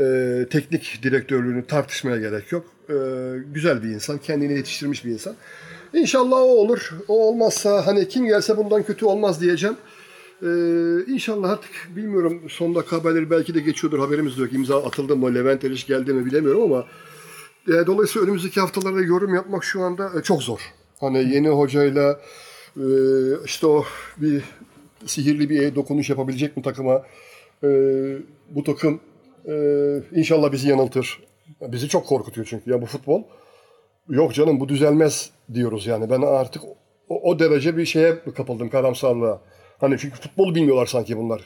Ee, 0.00 0.46
teknik 0.50 1.00
direktörlüğünü 1.02 1.66
tartışmaya 1.66 2.16
gerek 2.16 2.52
yok. 2.52 2.64
Ee, 2.90 2.94
güzel 3.54 3.82
bir 3.82 3.88
insan, 3.88 4.18
kendini 4.18 4.52
yetiştirmiş 4.52 5.04
bir 5.04 5.10
insan. 5.10 5.34
İnşallah 5.94 6.36
o 6.36 6.56
olur. 6.56 6.90
O 7.08 7.28
olmazsa 7.28 7.86
hani 7.86 8.08
kim 8.08 8.26
gelse 8.26 8.56
bundan 8.56 8.82
kötü 8.82 9.06
olmaz 9.06 9.40
diyeceğim. 9.40 9.76
Ee, 10.42 10.46
inşallah 11.06 11.50
artık 11.50 11.70
bilmiyorum 11.96 12.42
son 12.48 12.74
dakika 12.74 12.96
haberleri 12.96 13.30
belki 13.30 13.54
de 13.54 13.60
geçiyordur 13.60 13.98
haberimiz 13.98 14.38
yok. 14.38 14.52
İmza 14.52 14.84
atıldı 14.84 15.16
mı, 15.16 15.34
Levent 15.34 15.64
Eriş 15.64 15.86
geldi 15.86 16.12
mi 16.12 16.26
bilemiyorum 16.26 16.62
ama 16.62 16.86
e, 17.68 17.86
dolayısıyla 17.86 18.26
önümüzdeki 18.26 18.60
haftalarda 18.60 19.00
yorum 19.02 19.34
yapmak 19.34 19.64
şu 19.64 19.82
anda 19.82 20.10
e, 20.18 20.22
çok 20.22 20.42
zor. 20.42 20.60
Hani 21.00 21.34
yeni 21.34 21.48
hocayla 21.48 22.20
e, 22.76 22.84
işte 23.44 23.66
o 23.66 23.84
bir 24.16 24.42
sihirli 25.06 25.50
bir 25.50 25.74
dokunuş 25.74 26.10
yapabilecek 26.10 26.56
mi 26.56 26.62
takıma? 26.62 27.02
E, 27.64 27.68
bu 28.50 28.64
takım 28.64 29.00
e, 29.48 29.54
inşallah 30.12 30.52
bizi 30.52 30.68
yanıltır. 30.68 31.20
Bizi 31.60 31.88
çok 31.88 32.06
korkutuyor 32.06 32.46
çünkü 32.50 32.70
ya 32.70 32.82
bu 32.82 32.86
futbol. 32.86 33.22
Yok 34.08 34.34
canım 34.34 34.60
bu 34.60 34.68
düzelmez 34.68 35.30
diyoruz 35.54 35.86
yani. 35.86 36.10
Ben 36.10 36.22
artık 36.22 36.62
o, 37.08 37.30
o 37.30 37.38
derece 37.38 37.76
bir 37.76 37.86
şeye 37.86 38.18
kapıldım 38.36 38.70
karamsarlığa. 38.70 39.40
Hani 39.78 39.98
çünkü 39.98 40.20
futbol 40.20 40.54
bilmiyorlar 40.54 40.86
sanki 40.86 41.16
bunlar. 41.16 41.42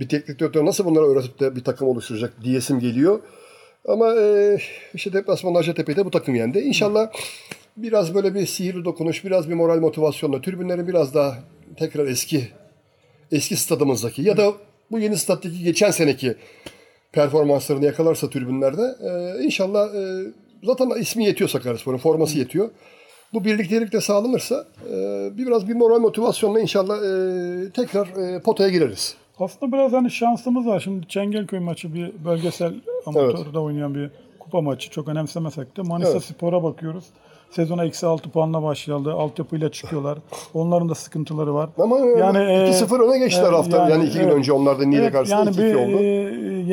Bir 0.00 0.08
teknik 0.08 0.38
direktör 0.40 0.64
nasıl 0.64 0.84
bunlara 0.84 1.06
öğretip 1.06 1.40
de 1.40 1.56
bir 1.56 1.64
takım 1.64 1.88
oluşturacak 1.88 2.34
diyesim 2.44 2.80
geliyor. 2.80 3.20
Ama 3.88 4.14
e, 4.14 4.58
işte 4.94 5.12
deplasman 5.12 5.54
Hacettepe'de 5.54 6.04
bu 6.04 6.10
takım 6.10 6.34
yendi. 6.34 6.58
İnşallah 6.58 7.10
biraz 7.76 8.14
böyle 8.14 8.34
bir 8.34 8.46
sihirli 8.46 8.84
dokunuş, 8.84 9.24
biraz 9.24 9.48
bir 9.48 9.54
moral 9.54 9.80
motivasyonla 9.80 10.40
tribünlerin 10.40 10.88
biraz 10.88 11.14
daha 11.14 11.38
tekrar 11.78 12.06
eski 12.06 12.48
eski 13.32 13.56
stadımızdaki 13.56 14.22
ya 14.22 14.36
da 14.36 14.52
bu 14.90 14.98
yeni 14.98 15.16
staddaki 15.16 15.64
geçen 15.64 15.90
seneki 15.90 16.36
performanslarını 17.16 17.84
yakalarsa 17.84 18.30
tribünlerde 18.30 18.96
e, 19.00 19.44
inşallah 19.44 19.94
e, 19.94 20.32
zaten 20.62 20.90
ismi 21.00 21.24
yetiyor 21.24 21.50
Sakaryaspor'un 21.50 21.98
forması 21.98 22.38
yetiyor. 22.38 22.70
Bu 23.32 23.44
birliktelik 23.44 23.92
de 23.92 24.00
sağlanırsa 24.00 24.64
e, 24.90 25.28
biraz 25.38 25.68
bir 25.68 25.74
moral 25.74 26.00
motivasyonla 26.00 26.60
inşallah 26.60 26.96
e, 26.96 27.70
tekrar 27.70 28.06
e, 28.06 28.40
potaya 28.40 28.68
gireriz. 28.68 29.14
Aslında 29.38 29.72
biraz 29.72 29.92
hani 29.92 30.10
şansımız 30.10 30.66
var. 30.66 30.80
Şimdi 30.80 31.08
Çengelköy 31.08 31.58
maçı 31.58 31.94
bir 31.94 32.24
bölgesel 32.24 32.74
amatörde 33.06 33.58
oynayan 33.58 33.94
bir 33.94 34.10
kupa 34.40 34.60
maçı. 34.60 34.90
Çok 34.90 35.08
önemsemesek 35.08 35.76
de 35.76 35.82
Manisa 35.82 36.10
Evet. 36.10 36.22
Spor'a 36.22 36.62
bakıyoruz. 36.62 37.04
Sezona 37.50 37.84
eksi 37.84 38.06
6 38.06 38.30
puanla 38.30 38.62
başladı. 38.62 39.12
Altyapıyla 39.12 39.70
çıkıyorlar. 39.72 40.18
Onların 40.54 40.88
da 40.88 40.94
sıkıntıları 40.94 41.54
var. 41.54 41.68
Ama 41.78 41.98
e, 41.98 42.18
Yani, 42.18 42.38
e, 42.38 42.70
2-0 42.70 43.02
öne 43.08 43.18
geçtiler 43.18 43.52
e, 43.52 43.56
hafta. 43.56 43.88
Yani, 43.88 44.04
iki 44.04 44.18
gün 44.18 44.24
evet. 44.24 44.34
önce 44.34 44.52
onlar 44.52 44.80
da 44.80 44.84
Niğde 44.84 45.00
Evet, 45.02 45.12
karşısında 45.12 45.40
yani 45.40 45.50
2-2 45.50 45.58
bir, 45.58 45.74
oldu. 45.74 46.02
e, 46.02 46.04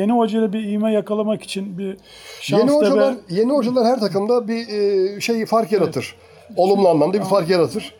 yeni 0.00 0.12
hocayla 0.12 0.52
bir 0.52 0.64
iğme 0.68 0.92
yakalamak 0.92 1.42
için 1.42 1.78
bir 1.78 1.96
şans 2.40 2.60
Yeni 2.60 2.70
hocalar, 2.70 3.14
be- 3.14 3.18
yeni 3.34 3.52
hocalar 3.52 3.86
her 3.86 4.00
takımda 4.00 4.48
bir 4.48 4.68
e, 4.68 5.20
şey 5.20 5.46
fark 5.46 5.72
yaratır. 5.72 6.14
Olumlu 6.56 6.88
anlamda 6.88 7.18
bir 7.18 7.24
fark 7.24 7.50
yaratır. 7.50 7.94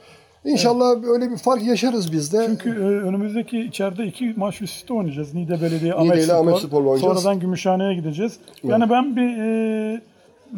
İnşallah 0.45 1.05
öyle 1.09 1.31
bir 1.31 1.37
fark 1.37 1.63
yaşarız 1.63 2.13
biz 2.13 2.33
de. 2.33 2.45
Çünkü 2.47 2.71
e, 2.71 2.83
önümüzdeki 3.09 3.61
içeride 3.61 4.07
iki 4.07 4.35
maç 4.37 4.63
üst 4.63 4.75
üste 4.77 4.95
oynayacağız. 4.95 5.35
Niğde 5.35 5.63
Belediye, 5.63 5.95
Ahmet 5.95 6.25
Spor. 6.25 6.35
Ahmet 6.35 6.59
Spor'la 6.59 6.89
oynayacağız. 6.89 7.23
Sonradan 7.23 7.41
Gümüşhane'ye 7.41 7.95
gideceğiz. 7.95 8.37
Yani 8.65 8.91
ben 8.91 9.17
bir 9.17 9.39
e, 9.39 10.01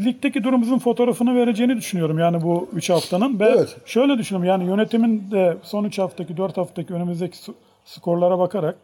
ligdeki 0.05 0.45
durumumuzun 0.45 0.79
fotoğrafını 0.79 1.35
vereceğini 1.37 1.77
düşünüyorum. 1.77 2.19
Yani 2.19 2.43
bu 2.43 2.69
3 2.73 2.91
haftanın. 2.91 3.41
Ve 3.41 3.45
Evet. 3.45 3.77
şöyle 3.87 4.19
düşünüyorum. 4.19 4.49
Yani 4.49 4.65
yönetimin 4.71 5.31
de 5.31 5.57
son 5.63 5.85
3 5.85 5.99
haftaki, 5.99 6.37
4 6.37 6.57
haftaki 6.57 6.95
önümüzdeki 6.95 7.39
skorlara 7.85 8.39
bakarak 8.39 8.77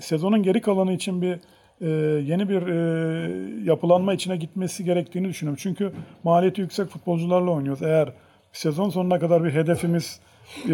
sezonun 0.00 0.42
geri 0.42 0.60
kalanı 0.60 0.92
için 0.92 1.22
bir 1.22 1.38
e, 1.80 1.88
yeni 2.20 2.48
bir 2.48 2.66
e, 2.66 3.64
yapılanma 3.64 4.14
içine 4.14 4.36
gitmesi 4.36 4.84
gerektiğini 4.84 5.28
düşünüyorum. 5.28 5.58
Çünkü 5.62 5.92
maliyeti 6.24 6.60
yüksek 6.60 6.88
futbolcularla 6.88 7.50
oynuyoruz. 7.50 7.82
Eğer 7.82 8.12
sezon 8.52 8.90
sonuna 8.90 9.18
kadar 9.18 9.44
bir 9.44 9.50
hedefimiz 9.50 10.20
e, 10.68 10.72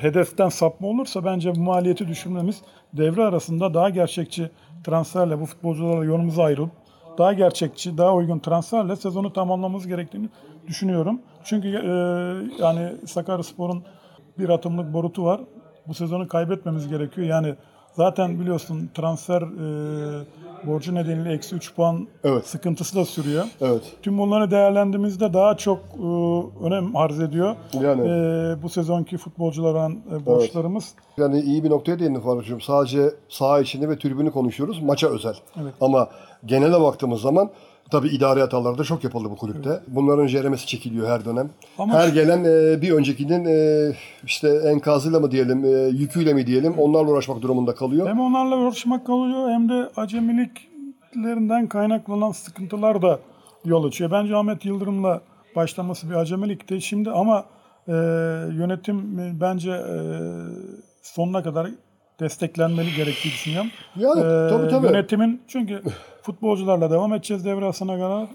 hedeften 0.00 0.48
sapma 0.48 0.88
olursa 0.88 1.24
bence 1.24 1.54
bu 1.54 1.60
maliyeti 1.60 2.08
düşürmemiz 2.08 2.62
devre 2.92 3.22
arasında 3.22 3.74
daha 3.74 3.90
gerçekçi 3.90 4.50
transferle 4.84 5.40
bu 5.40 5.46
futbolcularla 5.46 6.04
yolumuza 6.04 6.42
ayrılıp 6.42 6.70
daha 7.18 7.32
gerçekçi, 7.32 7.98
daha 7.98 8.14
uygun 8.14 8.38
transferle 8.38 8.96
sezonu 8.96 9.32
tamamlamamız 9.32 9.86
gerektiğini 9.86 10.28
düşünüyorum. 10.66 11.20
Çünkü 11.44 11.68
e, 11.68 11.92
yani 12.62 12.92
Sakaryaspor'un 13.06 13.82
bir 14.38 14.48
atımlık 14.48 14.92
borutu 14.92 15.24
var. 15.24 15.40
Bu 15.86 15.94
sezonu 15.94 16.28
kaybetmemiz 16.28 16.88
gerekiyor. 16.88 17.26
Yani 17.26 17.54
zaten 17.92 18.40
biliyorsun 18.40 18.90
transfer 18.94 19.42
e, 19.42 20.24
borcu 20.66 20.94
nedeniyle 20.94 21.32
eksi 21.32 21.54
3 21.54 21.74
puan 21.74 22.08
Evet. 22.24 22.46
sıkıntısı 22.46 22.96
da 22.96 23.04
sürüyor. 23.04 23.44
Evet. 23.60 23.82
Tüm 24.02 24.18
bunları 24.18 24.50
değerlendirdiğimizde 24.50 25.32
daha 25.32 25.56
çok 25.56 25.78
e, 25.78 26.06
önem 26.66 26.96
arz 26.96 27.20
ediyor. 27.20 27.56
Yani. 27.72 28.00
E, 28.00 28.62
bu 28.62 28.68
sezonki 28.68 29.16
futbolcuların 29.16 30.00
e, 30.12 30.26
borçlarımız. 30.26 30.94
Yani 31.16 31.40
iyi 31.40 31.64
bir 31.64 31.70
noktaya 31.70 31.98
değindin 31.98 32.20
Faruk'cum. 32.20 32.60
Sadece 32.60 33.10
saha 33.28 33.60
içinde 33.60 33.88
ve 33.88 33.98
tribünü 33.98 34.30
konuşuyoruz. 34.30 34.82
Maça 34.82 35.08
özel. 35.08 35.34
Evet. 35.62 35.74
Ama 35.80 36.08
genele 36.46 36.80
baktığımız 36.80 37.20
zaman 37.20 37.50
tabii 37.90 38.08
idari 38.08 38.40
hatalar 38.40 38.78
da 38.78 38.84
çok 38.84 39.04
yapıldı 39.04 39.30
bu 39.30 39.36
kulüpte. 39.36 39.80
Bunların 39.88 40.26
ceremesi 40.26 40.66
çekiliyor 40.66 41.08
her 41.08 41.24
dönem. 41.24 41.50
Ama 41.78 41.94
her 41.94 42.08
gelen 42.08 42.44
e, 42.44 42.82
bir 42.82 42.90
öncekinin 42.92 43.44
e, 43.44 43.92
işte 44.26 44.48
enkazıyla 44.64 45.20
mı 45.20 45.30
diyelim, 45.30 45.64
e, 45.64 45.68
yüküyle 45.88 46.34
mi 46.34 46.46
diyelim 46.46 46.74
onlarla 46.78 47.10
uğraşmak 47.10 47.42
durumunda 47.42 47.74
kalıyor. 47.74 48.08
Hem 48.08 48.20
onlarla 48.20 48.56
uğraşmak 48.56 49.06
kalıyor 49.06 49.50
hem 49.50 49.68
de 49.68 49.88
acemiliklerinden 49.96 51.66
kaynaklanan 51.66 52.30
sıkıntılar 52.32 53.02
da 53.02 53.18
yol 53.64 53.84
açıyor. 53.84 54.10
Bence 54.10 54.36
Ahmet 54.36 54.64
Yıldırım'la 54.64 55.20
başlaması 55.56 56.10
bir 56.10 56.14
acemilikti. 56.14 56.80
Şimdi 56.80 57.10
ama 57.10 57.44
e, 57.88 57.92
yönetim 58.52 59.18
e, 59.18 59.40
bence 59.40 59.70
e, 59.70 59.96
sonuna 61.02 61.42
kadar 61.42 61.68
desteklenmeli 62.20 62.94
gerektiği 62.96 63.28
düşünüyorum. 63.28 63.70
Yani 63.96 64.20
E, 64.20 64.48
tabii 64.50 64.68
tabii. 64.70 64.86
Yönetimin 64.86 65.42
çünkü 65.48 65.82
futbolcularla 66.24 66.90
devam 66.90 67.14
edeceğiz 67.14 67.44
devre 67.44 67.64
arasına 67.64 67.94
kadar 67.98 68.28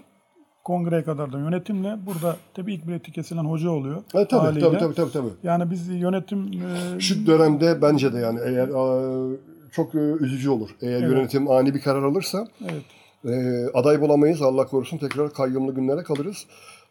kongreye 0.64 1.04
kadar 1.04 1.32
da 1.32 1.38
yönetimle 1.38 1.96
burada 2.06 2.36
tabii 2.54 2.74
ilk 2.74 2.88
bileti 2.88 3.12
kesilen 3.12 3.44
hoca 3.44 3.70
oluyor. 3.70 3.96
E, 3.96 4.24
tabii, 4.24 4.40
haliyle. 4.40 4.60
tabii 4.60 4.78
tabii 4.78 4.94
tabii 4.94 5.12
tabii. 5.12 5.28
Yani 5.42 5.70
biz 5.70 5.88
yönetim 5.88 6.50
e, 6.96 7.00
Şu 7.00 7.26
dönemde 7.26 7.82
bence 7.82 8.12
de 8.12 8.18
yani 8.18 8.40
eğer 8.44 8.68
e, 8.68 9.36
çok 9.72 9.94
üzücü 9.94 10.50
olur. 10.50 10.70
Eğer 10.82 11.00
yönetim 11.00 11.50
ani 11.50 11.74
bir 11.74 11.80
karar 11.80 12.02
alırsa 12.02 12.46
evet, 12.62 12.82
e, 13.24 13.66
aday 13.74 14.00
bulamayız. 14.00 14.42
Allah 14.42 14.66
korusun 14.66 14.98
tekrar 14.98 15.32
kayyumlu 15.32 15.74
günlere 15.74 16.02
kalırız. 16.02 16.46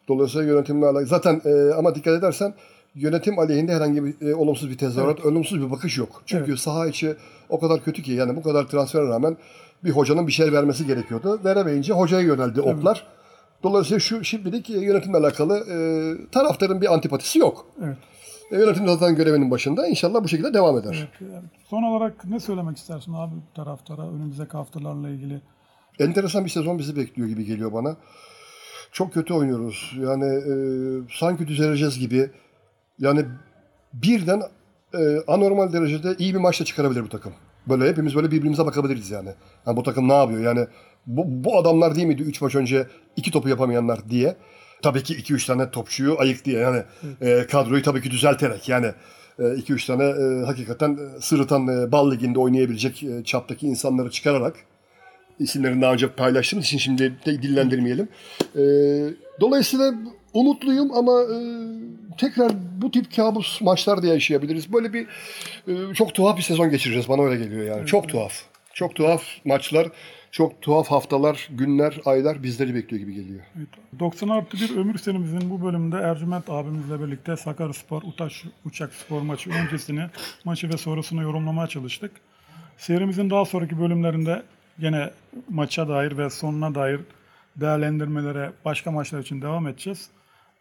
Dolayısıyla 0.08 0.48
yönetimle 0.48 0.86
alakalı. 0.86 1.06
Zaten 1.06 1.42
e, 1.46 1.74
ama 1.74 1.96
dikkat 1.96 2.20
edersen 2.20 2.54
yönetim 2.96 3.40
aleyhinde 3.40 3.74
herhangi 3.74 4.04
bir 4.04 4.28
e, 4.28 4.36
olumsuz 4.36 4.70
bir 4.70 4.78
tezahürat, 4.78 5.26
olumsuz 5.26 5.62
bir 5.62 5.72
bakış 5.72 5.98
yok. 5.98 6.24
Çünkü 6.26 6.58
saha 6.58 6.88
içi 6.88 7.16
o 7.50 7.60
kadar 7.60 7.84
kötü 7.84 8.04
ki 8.04 8.12
yani 8.12 8.36
bu 8.36 8.44
kadar 8.44 8.64
transfere 8.64 9.08
rağmen 9.08 9.38
bir 9.84 9.90
hocanın 9.90 10.28
bir 10.28 10.32
şey 10.32 10.52
vermesi 10.52 10.88
gerekiyordu. 10.88 11.40
Veremeyince 11.46 11.94
hocaya 11.94 12.22
yöneldi 12.22 12.62
oklar. 12.62 13.08
Dolayısıyla 13.64 14.00
şu 14.00 14.24
şimdilik 14.24 14.70
e, 14.70 14.80
yönetimle 14.80 15.18
alakalı 15.18 15.58
e, 15.58 15.78
taraftarın 16.32 16.82
bir 16.82 16.94
antipatisi 16.94 17.40
yok. 17.40 17.66
evet. 17.84 17.98
E, 18.52 18.56
yönetim 18.56 18.88
zaten 18.88 19.16
görevinin 19.16 19.52
başında. 19.52 19.88
İnşallah 19.88 20.24
bu 20.24 20.28
şekilde 20.28 20.54
devam 20.54 20.78
eder. 20.78 21.10
Evet. 21.22 21.44
Son 21.70 21.84
olarak 21.84 22.26
ne 22.26 22.40
söylemek 22.40 22.78
istersin 22.78 23.14
abi 23.14 23.36
taraftara 23.56 24.10
önümüzdeki 24.10 24.52
haftalarla 24.52 25.10
ilgili? 25.10 25.42
enteresan 26.00 26.46
bir 26.46 26.50
sezon 26.50 26.80
bizi 26.80 26.96
bekliyor 26.96 27.30
gibi 27.30 27.46
geliyor 27.46 27.74
bana. 27.74 27.96
Çok 28.92 29.14
kötü 29.14 29.34
oynuyoruz. 29.34 29.96
Yani 30.00 30.26
e, 30.26 30.54
sanki 31.12 31.48
düzeleceğiz 31.48 32.00
gibi. 32.00 32.32
Yani 33.00 33.26
birden 33.94 34.42
e, 34.94 35.00
anormal 35.28 35.74
derecede 35.74 36.16
iyi 36.18 36.34
bir 36.34 36.40
maçla 36.40 36.66
çıkarabilir 36.66 37.04
bu 37.04 37.10
takım. 37.10 37.34
Böyle 37.68 37.90
hepimiz 37.90 38.16
böyle 38.16 38.32
birbirimize 38.32 38.66
bakabiliriz 38.66 39.12
yani. 39.12 39.30
yani 39.68 39.78
bu 39.78 39.84
takım 39.84 40.10
ne 40.10 40.14
yapıyor? 40.14 40.42
Yani 40.42 40.68
bu, 41.08 41.24
bu 41.28 41.58
adamlar 41.58 41.96
değil 41.96 42.08
miydi 42.08 42.22
3 42.22 42.42
maç 42.42 42.56
önce 42.56 42.88
iki 43.16 43.32
topu 43.32 43.50
yapamayanlar 43.50 44.10
diye. 44.10 44.36
Tabii 44.82 45.04
ki 45.04 45.14
2-3 45.16 45.48
tane 45.48 45.72
topçuyu 45.72 46.20
ayık 46.20 46.46
diye 46.46 46.60
yani 46.60 46.84
e, 47.22 47.48
kadroyu 47.48 47.84
tabii 47.84 48.02
ki 48.02 48.12
düzelterek 48.12 48.70
yani 48.70 48.92
2-3 49.40 49.88
tane 49.88 50.04
e, 50.04 50.46
hakikaten 50.46 50.94
e, 50.94 51.22
sırıtan 51.22 51.68
e, 51.68 51.92
bal 51.92 52.12
liginde 52.12 52.40
oynayabilecek 52.40 53.04
e, 53.04 53.24
çaptaki 53.24 53.68
insanları 53.68 54.12
çıkararak 54.12 54.56
isimlerini 55.40 55.82
daha 55.82 55.94
önce 55.94 56.10
paylaştığımız 56.10 56.66
için 56.66 56.78
şimdi 56.78 57.14
de 57.26 57.42
dillendirmeyelim. 57.42 58.08
Ee, 58.56 58.60
dolayısıyla 59.40 59.94
umutluyum 60.34 60.94
ama 60.94 61.22
e, 61.22 61.38
tekrar 62.18 62.52
bu 62.82 62.92
tip 62.92 63.16
kabus 63.16 63.62
maçlar 63.62 64.04
da 64.04 64.08
yaşayabiliriz. 64.08 64.74
Böyle 64.74 64.94
bir 64.94 65.08
e, 65.68 65.94
çok 65.94 66.14
tuhaf 66.14 66.38
bir 66.38 66.42
sezon 66.42 66.70
geçireceğiz 66.70 67.10
bana 67.10 67.22
öyle 67.22 67.44
geliyor 67.44 67.76
yani. 67.76 67.86
Çok 67.86 68.10
tuhaf. 68.10 68.34
Çok 68.74 68.96
tuhaf 68.96 69.24
maçlar, 69.46 69.88
çok 70.32 70.62
tuhaf 70.62 70.88
haftalar, 70.88 71.50
günler, 71.52 71.98
aylar 72.06 72.44
bizleri 72.44 72.76
bekliyor 72.76 73.02
gibi 73.02 73.14
geliyor. 73.14 73.42
Evet. 73.58 73.68
90 74.00 74.30
artı 74.30 74.58
bir 74.58 74.78
ömür 74.78 74.98
serimizin 74.98 75.50
bu 75.50 75.66
bölümünde 75.66 75.98
Ercüment 75.98 76.50
abimizle 76.50 77.02
birlikte 77.02 77.38
Sakaryaspor, 77.38 78.02
Utaş 78.04 78.44
Uçak 78.66 78.94
Spor 78.94 79.22
maçı 79.22 79.50
öncesini, 79.50 80.06
maçı 80.46 80.70
ve 80.70 80.78
sonrasını 80.78 81.24
yorumlamaya 81.24 81.68
çalıştık. 81.68 82.12
Serimizin 82.78 83.30
daha 83.30 83.46
sonraki 83.46 83.80
bölümlerinde 83.80 84.44
yine 84.78 85.10
maça 85.50 85.90
dair 85.90 86.18
ve 86.18 86.30
sonuna 86.30 86.76
dair 86.76 87.00
değerlendirmelere 87.56 88.52
başka 88.66 88.92
maçlar 88.92 89.20
için 89.20 89.42
devam 89.42 89.68
edeceğiz. 89.68 90.10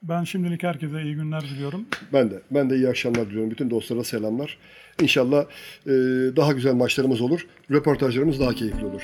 Ben 0.03 0.25
şimdilik 0.25 0.63
herkese 0.63 1.03
iyi 1.03 1.15
günler 1.15 1.43
diliyorum. 1.43 1.87
Ben 2.13 2.31
de 2.31 2.41
ben 2.51 2.71
de 2.71 2.77
iyi 2.77 2.89
akşamlar 2.89 3.27
diliyorum. 3.27 3.51
Bütün 3.51 3.71
dostlara 3.71 4.05
selamlar. 4.05 4.59
İnşallah 5.03 5.45
e, 5.87 5.91
daha 6.37 6.53
güzel 6.53 6.75
maçlarımız 6.75 7.21
olur. 7.21 7.47
Röportajlarımız 7.71 8.41
daha 8.41 8.55
keyifli 8.55 8.87
olur. 8.87 9.03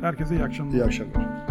Herkese 0.00 0.34
iyi 0.34 0.42
akşamlar. 0.42 0.74
İyi 0.74 0.84
akşamlar. 0.84 1.45